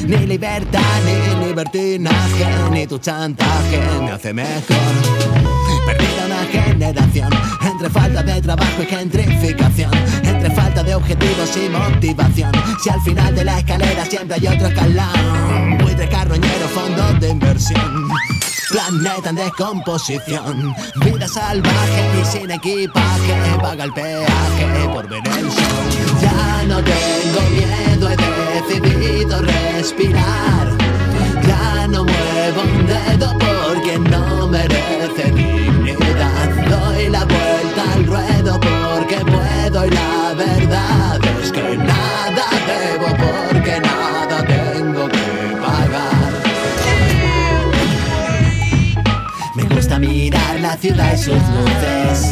Ni 0.08 0.26
libertad, 0.26 0.82
ni 1.06 1.48
libertinaje, 1.48 2.46
ni 2.72 2.88
tu 2.88 3.00
chantaje 3.00 3.80
me 4.02 4.12
hace 4.12 4.34
mejor. 4.34 4.78
Perdida 5.86 6.26
una 6.26 6.46
generación 6.46 7.30
entre 7.64 7.90
falta 7.90 8.24
de 8.24 8.42
trabajo 8.42 8.82
y 8.82 8.86
gentrificación, 8.86 9.92
entre 10.24 10.52
falta 10.52 10.84
de 10.84 10.96
objetivos 10.96 11.58
y 11.58 11.70
motivación. 11.70 12.52
Si 12.82 12.90
al 12.90 13.02
final 13.02 13.36
de 13.36 13.46
la 13.46 13.60
escalera 13.60 14.06
siempre 14.06 14.38
hay 14.40 14.48
otro 14.48 14.68
escalón, 14.68 15.78
buitre 15.80 16.08
carroñero, 16.08 16.68
fondos 16.70 17.20
de 17.20 17.30
inversión. 17.30 18.10
Planeta 18.70 19.30
en 19.30 19.36
descomposición, 19.36 20.76
vida 21.04 21.28
salvaje 21.28 22.22
y 22.22 22.26
sin 22.26 22.52
equipaje, 22.52 23.34
paga 23.60 23.86
el 23.86 23.94
peaje 23.94 24.90
por 24.94 25.10
ver 25.10 25.28
el 25.28 25.52
sol. 25.52 25.64
Ya 26.22 26.64
no 26.68 26.76
tengo 26.84 27.42
miedo, 27.50 28.10
he 28.10 28.62
decidido 28.62 29.42
respirar. 29.42 30.78
Ya 31.48 31.88
no 31.88 32.04
muevo 32.04 32.62
un 32.62 32.86
dedo 32.86 33.36
porque 33.40 33.98
no 33.98 34.48
merece 34.48 35.32
dignidad. 35.32 36.50
Doy 36.70 37.10
la 37.10 37.26
vuelta 37.26 37.94
al 37.94 38.06
ruedo 38.06 38.60
porque 38.60 39.18
puedo 39.26 39.86
y 39.88 39.90
la 39.90 40.19
ciudad 50.80 51.14
y 51.14 51.18
sus 51.18 51.34
luces. 51.34 52.32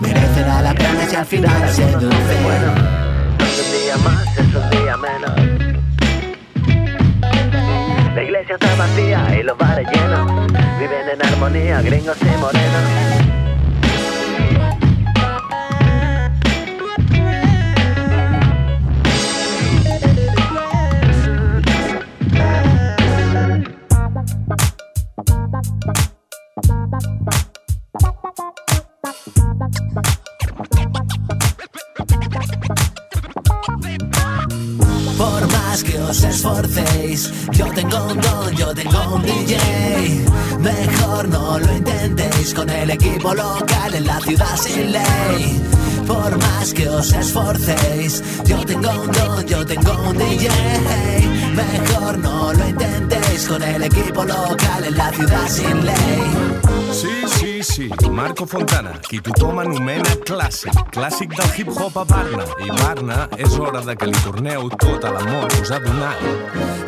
Merecerá 0.00 0.62
la 0.62 0.74
pena 0.74 1.06
si 1.08 1.16
al 1.16 1.26
final 1.26 1.68
seduce. 1.68 2.06
No 2.08 3.44
es 3.44 3.58
un 3.60 3.72
día 3.72 3.96
más, 4.04 4.38
es 4.38 4.54
un 4.54 4.70
día 4.70 4.96
menos. 4.96 5.36
La 8.16 8.22
iglesia 8.22 8.54
está 8.54 8.74
vacía 8.74 9.38
y 9.38 9.42
los 9.44 9.56
bares 9.56 9.86
llenos. 9.92 10.48
Viven 10.80 11.08
en 11.14 11.24
armonía, 11.24 11.82
gringos 11.82 12.16
y 12.20 12.38
morenos. 12.40 13.41
Que 35.84 35.98
os 35.98 36.22
esforcéis, 36.22 37.32
yo 37.52 37.66
tengo 37.72 38.04
un 38.06 38.20
don, 38.20 38.54
yo 38.56 38.74
tengo 38.74 39.14
un 39.14 39.22
DJ. 39.22 39.56
Mejor 40.58 41.28
no 41.28 41.58
lo 41.58 41.76
intentéis 41.76 42.54
con 42.54 42.68
el 42.68 42.90
equipo 42.90 43.34
local 43.34 43.94
en 43.94 44.06
la 44.06 44.20
ciudad 44.20 44.56
sin 44.56 44.92
ley. 44.92 45.62
Por 46.06 46.36
más 46.38 46.72
que 46.74 46.88
os 46.88 47.12
esforcéis, 47.12 48.22
yo 48.44 48.58
tengo 48.64 48.90
un 48.90 49.12
don, 49.12 49.46
yo 49.46 49.64
tengo 49.64 49.92
un 50.08 50.18
DJ. 50.18 50.48
Mejor 51.54 52.18
no 52.18 52.52
lo 52.52 52.68
intentéis 52.68 53.46
con 53.46 53.62
el 53.62 53.82
equipo 53.82 54.24
local 54.24 54.84
en 54.84 54.96
la 54.96 55.10
ciudad 55.10 55.48
sin 55.48 55.84
ley. 55.84 56.51
Sí, 57.74 57.88
Marco 58.10 58.46
Fontana, 58.46 58.92
qui 59.08 59.18
tothom 59.24 59.62
anomena 59.62 60.10
clàssic, 60.28 60.76
clàssic 60.92 61.32
del 61.38 61.54
hip-hop 61.56 61.96
a 61.96 62.04
Barna. 62.04 62.44
I 62.60 62.68
Barna 62.68 63.22
és 63.38 63.56
hora 63.56 63.80
de 63.80 63.96
que 63.96 64.10
li 64.10 64.24
torneu 64.26 64.68
tot 64.76 65.08
l'amor 65.08 65.48
que 65.48 65.62
us 65.62 65.72
ha. 65.72 65.80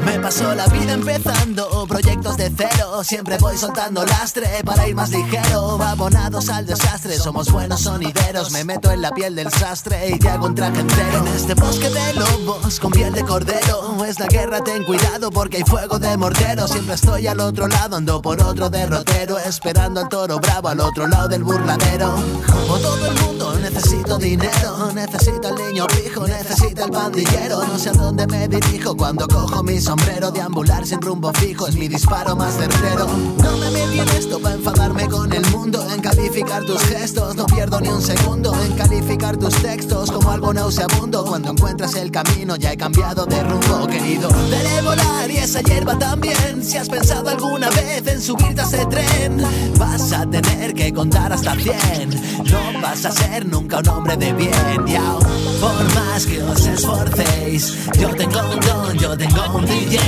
Me 0.05 0.21
paso 0.21 0.55
la 0.55 0.67
vida 0.67 0.93
empezando 0.93 1.87
proyectos 1.89 2.37
de 2.37 2.53
cero. 2.55 3.03
Siempre 3.03 3.39
voy 3.39 3.57
soltando 3.57 4.05
lastre 4.05 4.47
para 4.63 4.87
ir 4.87 4.95
más 4.95 5.09
ligero. 5.09 5.83
Abonados 5.83 6.51
al 6.51 6.67
desastre, 6.67 7.17
somos 7.17 7.51
buenos 7.51 7.81
sonideros. 7.81 8.51
Me 8.53 8.65
meto 8.65 8.91
en 8.91 9.01
la 9.01 9.11
piel 9.13 9.35
del 9.35 9.51
sastre 9.51 10.11
y 10.11 10.19
te 10.19 10.29
hago 10.29 10.47
un 10.47 10.55
traje 10.55 10.81
entero. 10.81 11.27
En 11.27 11.29
este 11.29 11.55
bosque 11.55 11.89
de 11.89 12.15
lobos 12.15 12.79
con 12.79 12.91
piel 12.91 13.15
de 13.15 13.25
cordero. 13.25 14.05
Es 14.05 14.21
la 14.21 14.27
guerra, 14.27 14.63
ten 14.63 14.85
cuidado 14.85 15.31
porque 15.31 15.57
hay 15.59 15.65
fuego 15.65 15.99
de 15.99 16.15
mortero. 16.19 16.69
Siempre 16.69 16.95
estoy 16.97 17.27
al 17.27 17.41
otro 17.41 17.69
lado, 17.69 17.97
ando 17.97 18.21
por 18.21 18.43
otro 18.43 18.69
derrotero. 18.69 19.39
Esperando 19.39 20.01
al 20.01 20.09
toro 20.11 20.39
bravo 20.39 20.74
al 20.75 20.81
otro 20.81 21.07
lado 21.07 21.29
del 21.29 21.45
burladero. 21.45 22.15
Como 22.47 22.79
todo 22.79 23.07
el 23.07 23.21
mundo, 23.21 23.55
necesito 23.61 24.19
dinero. 24.19 24.93
Necesito 24.93 25.49
al 25.49 25.55
niño 25.55 25.87
pijo, 25.87 26.27
necesito 26.27 26.85
al 26.85 26.91
pandillero. 26.91 27.65
No 27.65 27.79
sé 27.79 27.91
a 27.91 27.93
dónde 27.93 28.27
me 28.27 28.49
dirijo 28.49 28.97
cuando 28.97 29.29
cojo 29.29 29.63
mi 29.63 29.81
sombrero. 29.81 30.33
Deambular 30.33 30.85
sin 30.85 31.01
rumbo 31.01 31.33
fijo 31.35 31.69
es 31.69 31.77
mi 31.77 31.87
disparo 31.87 32.35
más 32.35 32.57
certero. 32.57 33.07
No 33.43 33.57
me 33.59 33.71
metí 33.71 34.01
en 34.01 34.09
esto 34.11 34.41
para 34.41 34.57
enfadarme 34.57 35.09
con 35.09 35.33
el 35.33 35.47
mundo. 35.51 35.87
En 35.95 36.01
calificar 36.01 36.65
tus 36.65 36.83
gestos, 36.83 37.37
no 37.37 37.47
pierdo 37.47 37.81
ni 37.81 37.89
un 37.89 38.03
segundo. 38.03 38.53
En 38.65 38.73
calificar 38.73 39.37
tus 39.37 39.55
textos 39.63 40.11
como 40.11 40.31
algo 40.31 40.53
nauseabundo. 40.53 41.25
Cuando 41.25 41.53
encuentras 41.53 41.95
el 41.95 42.11
camino, 42.11 42.57
ya 42.57 42.73
he 42.73 42.77
cambiado 42.77 43.27
de 43.27 43.43
rumbo, 43.45 43.87
querido. 43.87 44.29
Debe 44.51 44.83
volar 44.83 45.31
y 45.31 45.37
esa 45.37 45.61
hierba 45.61 45.97
también. 45.99 46.65
Si 46.65 46.77
has 46.77 46.89
pensado 46.89 47.29
alguna 47.29 47.71
vez 47.71 48.05
en 48.07 48.21
subirte 48.21 48.61
a 48.61 48.65
ese 48.65 48.87
tren, 48.87 49.41
vas 49.79 50.13
a 50.13 50.27
tener 50.29 50.64
que 50.73 50.93
contar 50.93 51.33
hasta 51.33 51.55
100. 51.55 52.11
No 52.51 52.81
vas 52.81 53.05
a 53.05 53.11
ser 53.11 53.45
nunca 53.47 53.79
un 53.81 53.89
hombre 53.89 54.17
de 54.17 54.33
bien, 54.33 54.87
ya. 54.87 55.17
Por 55.61 55.95
más 55.95 56.25
que 56.25 56.43
os 56.43 56.67
esforcéis, 56.67 57.77
yo 57.99 58.09
tengo 58.15 58.41
un 58.41 58.61
don, 58.61 58.99
yo 58.99 59.17
tengo 59.17 59.57
un 59.57 59.67
DJ. 59.67 59.99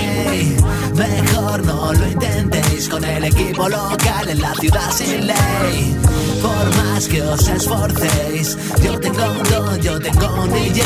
Mejor 0.95 1.65
no 1.65 1.93
lo 1.93 2.07
intentéis 2.09 2.89
con 2.89 3.05
el 3.05 3.25
equipo 3.25 3.69
local 3.69 4.29
en 4.29 4.41
la 4.41 4.55
ciudad 4.55 4.91
sin 4.93 5.27
ley. 5.27 5.97
Por 6.41 6.77
más 6.77 7.07
que 7.09 7.23
os 7.23 7.49
esforcéis, 7.49 8.57
yo 8.83 8.99
tengo 9.01 9.25
un 9.25 9.43
don, 9.51 9.81
yo 9.81 10.01
tengo 10.01 10.43
un 10.43 10.53
DJ. 10.53 10.83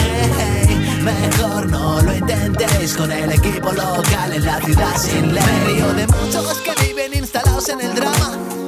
Mejor 1.02 1.70
no 1.70 2.00
lo 2.00 2.14
intentéis 2.16 2.94
con 2.94 3.12
el 3.12 3.30
equipo 3.30 3.70
local 3.72 4.32
en 4.32 4.44
la 4.44 4.60
ciudad 4.60 4.96
sin 4.96 5.34
ley. 5.34 5.44
Me 5.44 5.72
río 5.72 5.92
de 5.94 6.06
muchos 6.06 6.58
que 6.58 6.86
viven 6.86 7.14
instalados 7.14 7.68
en 7.68 7.80
el 7.80 7.94
drama. 7.94 8.59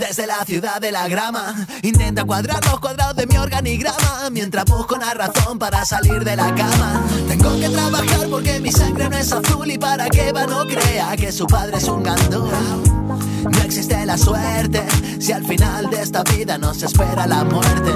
Desde 0.00 0.26
la 0.26 0.42
ciudad 0.46 0.80
de 0.80 0.90
la 0.92 1.08
grama 1.08 1.54
Intenta 1.82 2.24
cuadrar 2.24 2.64
los 2.64 2.80
cuadrados 2.80 3.14
de 3.16 3.26
mi 3.26 3.36
organigrama 3.36 4.30
Mientras 4.32 4.64
busco 4.64 4.94
una 4.94 5.12
razón 5.12 5.58
para 5.58 5.84
salir 5.84 6.24
de 6.24 6.36
la 6.36 6.54
cama. 6.54 7.04
Tengo 7.28 7.60
que 7.60 7.68
trabajar 7.68 8.28
porque 8.30 8.60
mi 8.60 8.72
sangre 8.72 9.10
no 9.10 9.18
es 9.18 9.30
azul 9.30 9.70
Y 9.70 9.76
para 9.76 10.08
que 10.08 10.32
va 10.32 10.46
no 10.46 10.66
crea 10.66 11.14
que 11.16 11.30
su 11.30 11.46
padre 11.46 11.76
es 11.76 11.84
un 11.84 12.02
gandul 12.02 12.89
No 13.42 13.62
existe 13.62 14.04
la 14.04 14.18
suerte 14.18 14.82
Si 15.18 15.32
al 15.32 15.44
final 15.46 15.88
de 15.90 16.02
esta 16.02 16.22
vida 16.24 16.58
nos 16.58 16.82
espera 16.82 17.26
la 17.26 17.44
muerte 17.44 17.92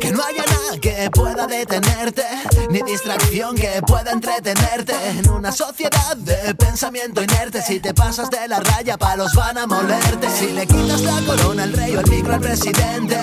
Que 0.00 0.12
no 0.12 0.22
haya 0.22 0.44
nada 0.46 0.78
que 0.80 1.10
pueda 1.10 1.46
detenerte 1.46 2.24
Ni 2.70 2.82
distracción 2.82 3.54
que 3.56 3.82
pueda 3.86 4.12
entretenerte 4.12 4.94
En 5.10 5.28
una 5.30 5.52
sociedad 5.52 6.16
de 6.16 6.54
pensamiento 6.54 7.22
inerte 7.22 7.62
Si 7.62 7.80
te 7.80 7.92
pasas 7.94 8.30
de 8.30 8.48
la 8.48 8.60
raya 8.60 8.96
palos 8.96 9.32
van 9.34 9.58
a 9.58 9.66
molerte 9.66 10.28
Si 10.30 10.52
le 10.52 10.66
quitas 10.66 11.00
la 11.02 11.20
corona 11.22 11.64
al 11.64 11.72
rey 11.72 11.96
o 11.96 12.00
el 12.00 12.10
micro 12.10 12.34
al 12.34 12.40
presidente 12.40 13.18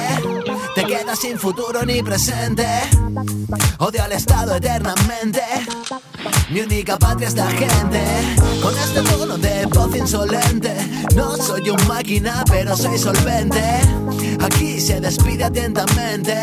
te 0.76 0.84
quedas 0.84 1.20
sin 1.20 1.40
futuro 1.40 1.86
ni 1.86 2.04
presente. 2.04 2.68
Odio 3.78 4.04
al 4.04 4.12
Estado 4.12 4.56
eternamente. 4.56 5.42
Mi 6.50 6.60
única 6.60 6.98
patria 6.98 7.30
es 7.30 7.36
la 7.36 7.48
gente. 7.48 8.02
Con 8.62 8.78
este 8.78 9.02
tono 9.04 9.38
de 9.38 9.66
voz 9.68 9.96
insolente. 9.96 10.76
No 11.16 11.38
soy 11.38 11.55
un 11.62 11.88
máquina, 11.88 12.44
pero 12.48 12.76
soy 12.76 12.98
solvente. 12.98 13.62
Aquí 14.44 14.80
se 14.80 15.00
despide 15.00 15.46
atentamente. 15.46 16.36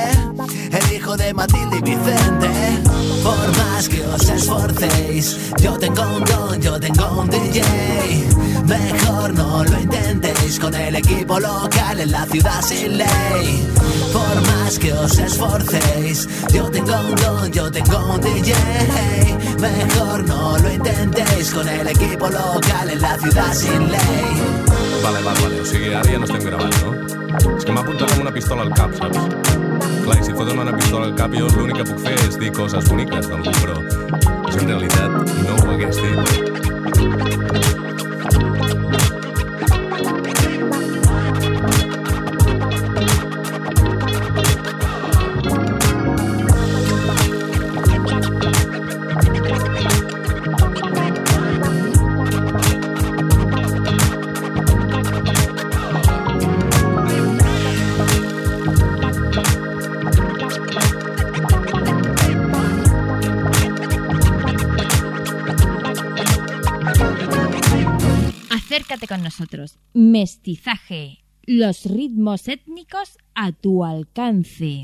El 0.71 0.97
hijo 0.97 1.17
de 1.17 1.35
Matilde 1.35 1.79
y 1.79 1.83
Vicente. 1.83 2.49
Por 3.23 3.57
más 3.59 3.89
que 3.89 4.03
os 4.03 4.29
esforcéis, 4.29 5.39
yo 5.61 5.79
tengo 5.79 6.03
un 6.17 6.25
don, 6.25 6.61
yo 6.61 6.81
tengo 6.81 7.21
un 7.21 7.29
DJ. 7.29 7.63
Mejor 8.67 9.35
no 9.35 9.65
lo 9.65 9.81
intentéis 9.81 10.59
con 10.59 10.75
el 10.75 10.97
equipo 10.97 11.39
local 11.39 12.01
en 12.01 12.11
la 12.11 12.25
ciudad 12.27 12.63
sin 12.63 12.99
ley. 12.99 13.69
Por 14.13 14.43
más 14.47 14.79
que 14.79 14.93
os 14.93 15.19
esforcéis, 15.19 16.29
yo 16.53 16.71
tengo 16.71 16.95
un 17.01 17.15
don, 17.17 17.53
yo 17.53 17.71
tengo 17.71 18.15
un 18.15 18.21
DJ. 18.21 18.55
Mejor 19.61 20.25
no 20.25 20.59
lo 20.59 20.73
intentéis 20.73 21.51
con 21.51 21.69
el 21.69 21.87
equipo 21.87 22.29
local 22.29 22.91
en 22.91 23.01
la 23.01 23.19
ciudad 23.19 23.55
sin 23.55 23.91
ley. 23.91 24.72
Vale, 25.03 25.21
vale, 25.21 25.41
vale. 25.43 25.61
O 25.61 25.65
sigui, 25.65 25.93
ara 25.95 26.11
ja 26.11 26.19
no 26.19 26.29
estem 26.29 26.45
gravant, 26.47 26.77
no? 26.85 26.93
És 27.57 27.65
que 27.67 27.75
m'ha 27.75 27.83
apuntat 27.83 28.13
amb 28.13 28.23
una 28.23 28.33
pistola 28.33 28.63
al 28.63 28.71
cap, 28.79 28.95
saps? 28.95 29.19
Clar, 30.05 30.19
i 30.21 30.27
si 30.29 30.35
foten 30.39 30.63
una 30.63 30.77
pistola 30.77 31.09
al 31.11 31.17
cap, 31.19 31.35
jo 31.35 31.51
l'únic 31.57 31.81
que 31.81 31.89
puc 31.91 32.03
fer 32.07 32.15
és 32.29 32.39
dir 32.39 32.53
coses 32.55 32.87
boniques 32.87 33.31
d'algú, 33.33 33.55
però 33.59 33.81
jo 33.83 34.63
en 34.63 34.75
realitat 34.75 35.37
no 35.43 35.59
ho 35.59 35.73
hagués 35.75 35.99
dit. 36.07 37.42
Acércate 68.73 69.07
con 69.07 69.23
nosotros. 69.23 69.79
Mestizaje. 69.93 71.19
Los 71.43 71.85
ritmos 71.85 72.49
étnicos 72.49 73.19
a 73.35 73.53
tu 73.53 73.85
alcance. 73.85 74.81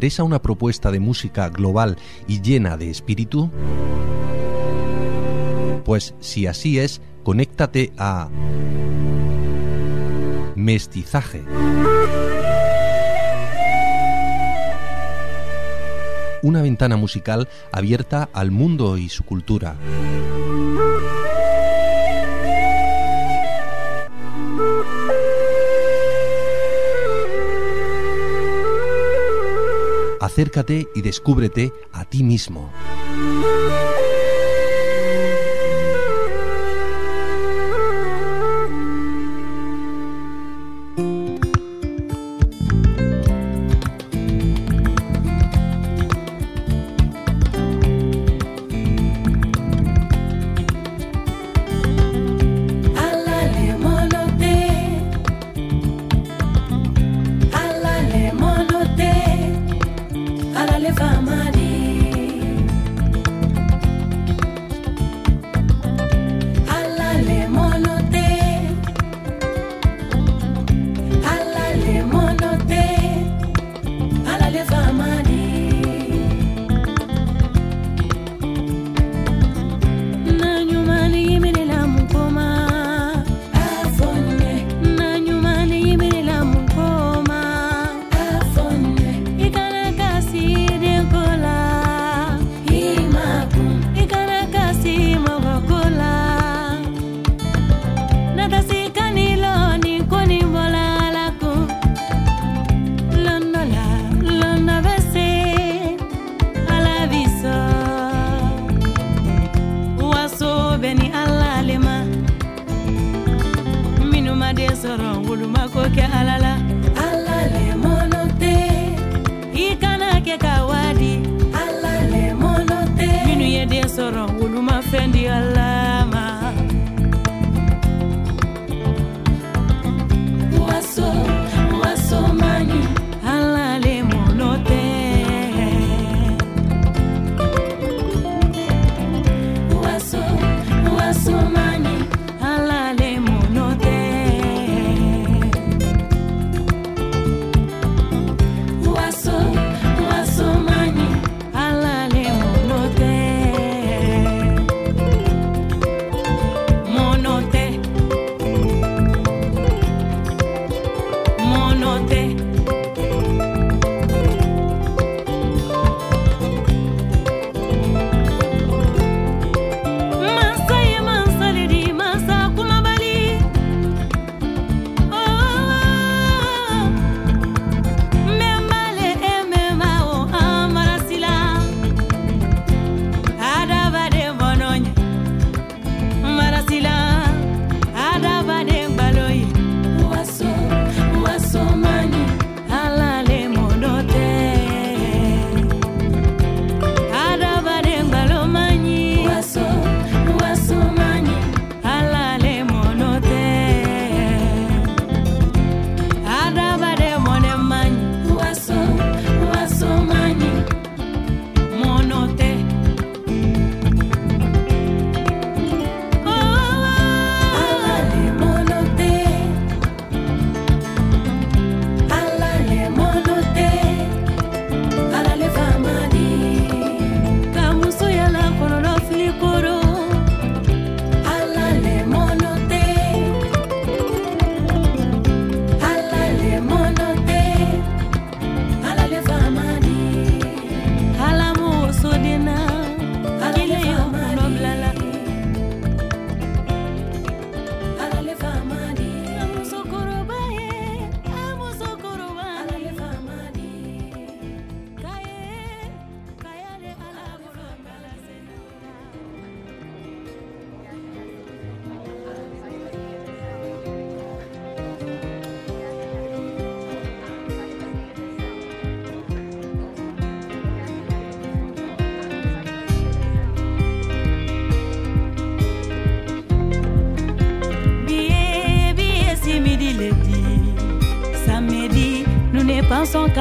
interesa 0.00 0.24
una 0.24 0.40
propuesta 0.40 0.90
de 0.90 0.98
música 0.98 1.50
global 1.50 1.98
y 2.26 2.40
llena 2.40 2.78
de 2.78 2.88
espíritu? 2.88 3.50
Pues 5.84 6.14
si 6.20 6.46
así 6.46 6.78
es, 6.78 7.02
conéctate 7.22 7.92
a 7.98 8.30
Mestizaje. 10.54 11.42
Una 16.42 16.62
ventana 16.62 16.96
musical 16.96 17.46
abierta 17.70 18.30
al 18.32 18.50
mundo 18.50 18.96
y 18.96 19.10
su 19.10 19.24
cultura 19.24 19.76
acércate 30.40 30.88
y 30.94 31.02
descúbrete 31.02 31.70
a 31.92 32.06
ti 32.06 32.22
mismo. 32.22 32.72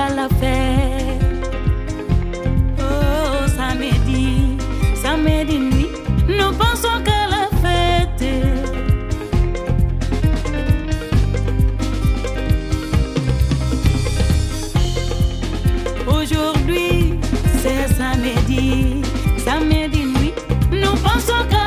la 0.08 0.30
fête. 0.30 1.52
Oh, 2.80 3.48
samedi, 3.48 4.58
samedi 4.96 5.60
nuit, 5.60 5.90
nous 6.28 6.52
pensons 6.58 7.04
qu'à 7.04 7.28
la 7.36 7.50
fête. 7.64 8.24
Aujourd'hui, 16.08 17.20
c'est 17.62 17.88
samedi, 17.94 19.02
samedi 19.38 20.06
nuit, 20.06 20.34
nous 20.72 20.96
pensons 21.04 21.44
qu'à 21.50 21.59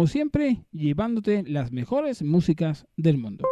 como 0.00 0.08
siempre, 0.08 0.64
llevándote 0.72 1.44
las 1.46 1.72
mejores 1.72 2.22
músicas 2.22 2.86
del 2.96 3.18
mundo. 3.18 3.44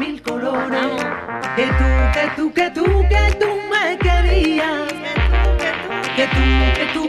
mil 0.00 0.22
colores. 0.22 0.80
Que 1.56 1.66
tú, 1.78 1.88
que 2.14 2.24
tú, 2.36 2.52
que 2.54 2.70
tú, 2.70 2.84
que 3.10 3.36
tú 3.38 3.48
me 3.70 3.98
querías. 3.98 4.88
Que 6.16 6.26
tú, 6.26 6.42
que 6.74 6.86
tú. 6.94 6.99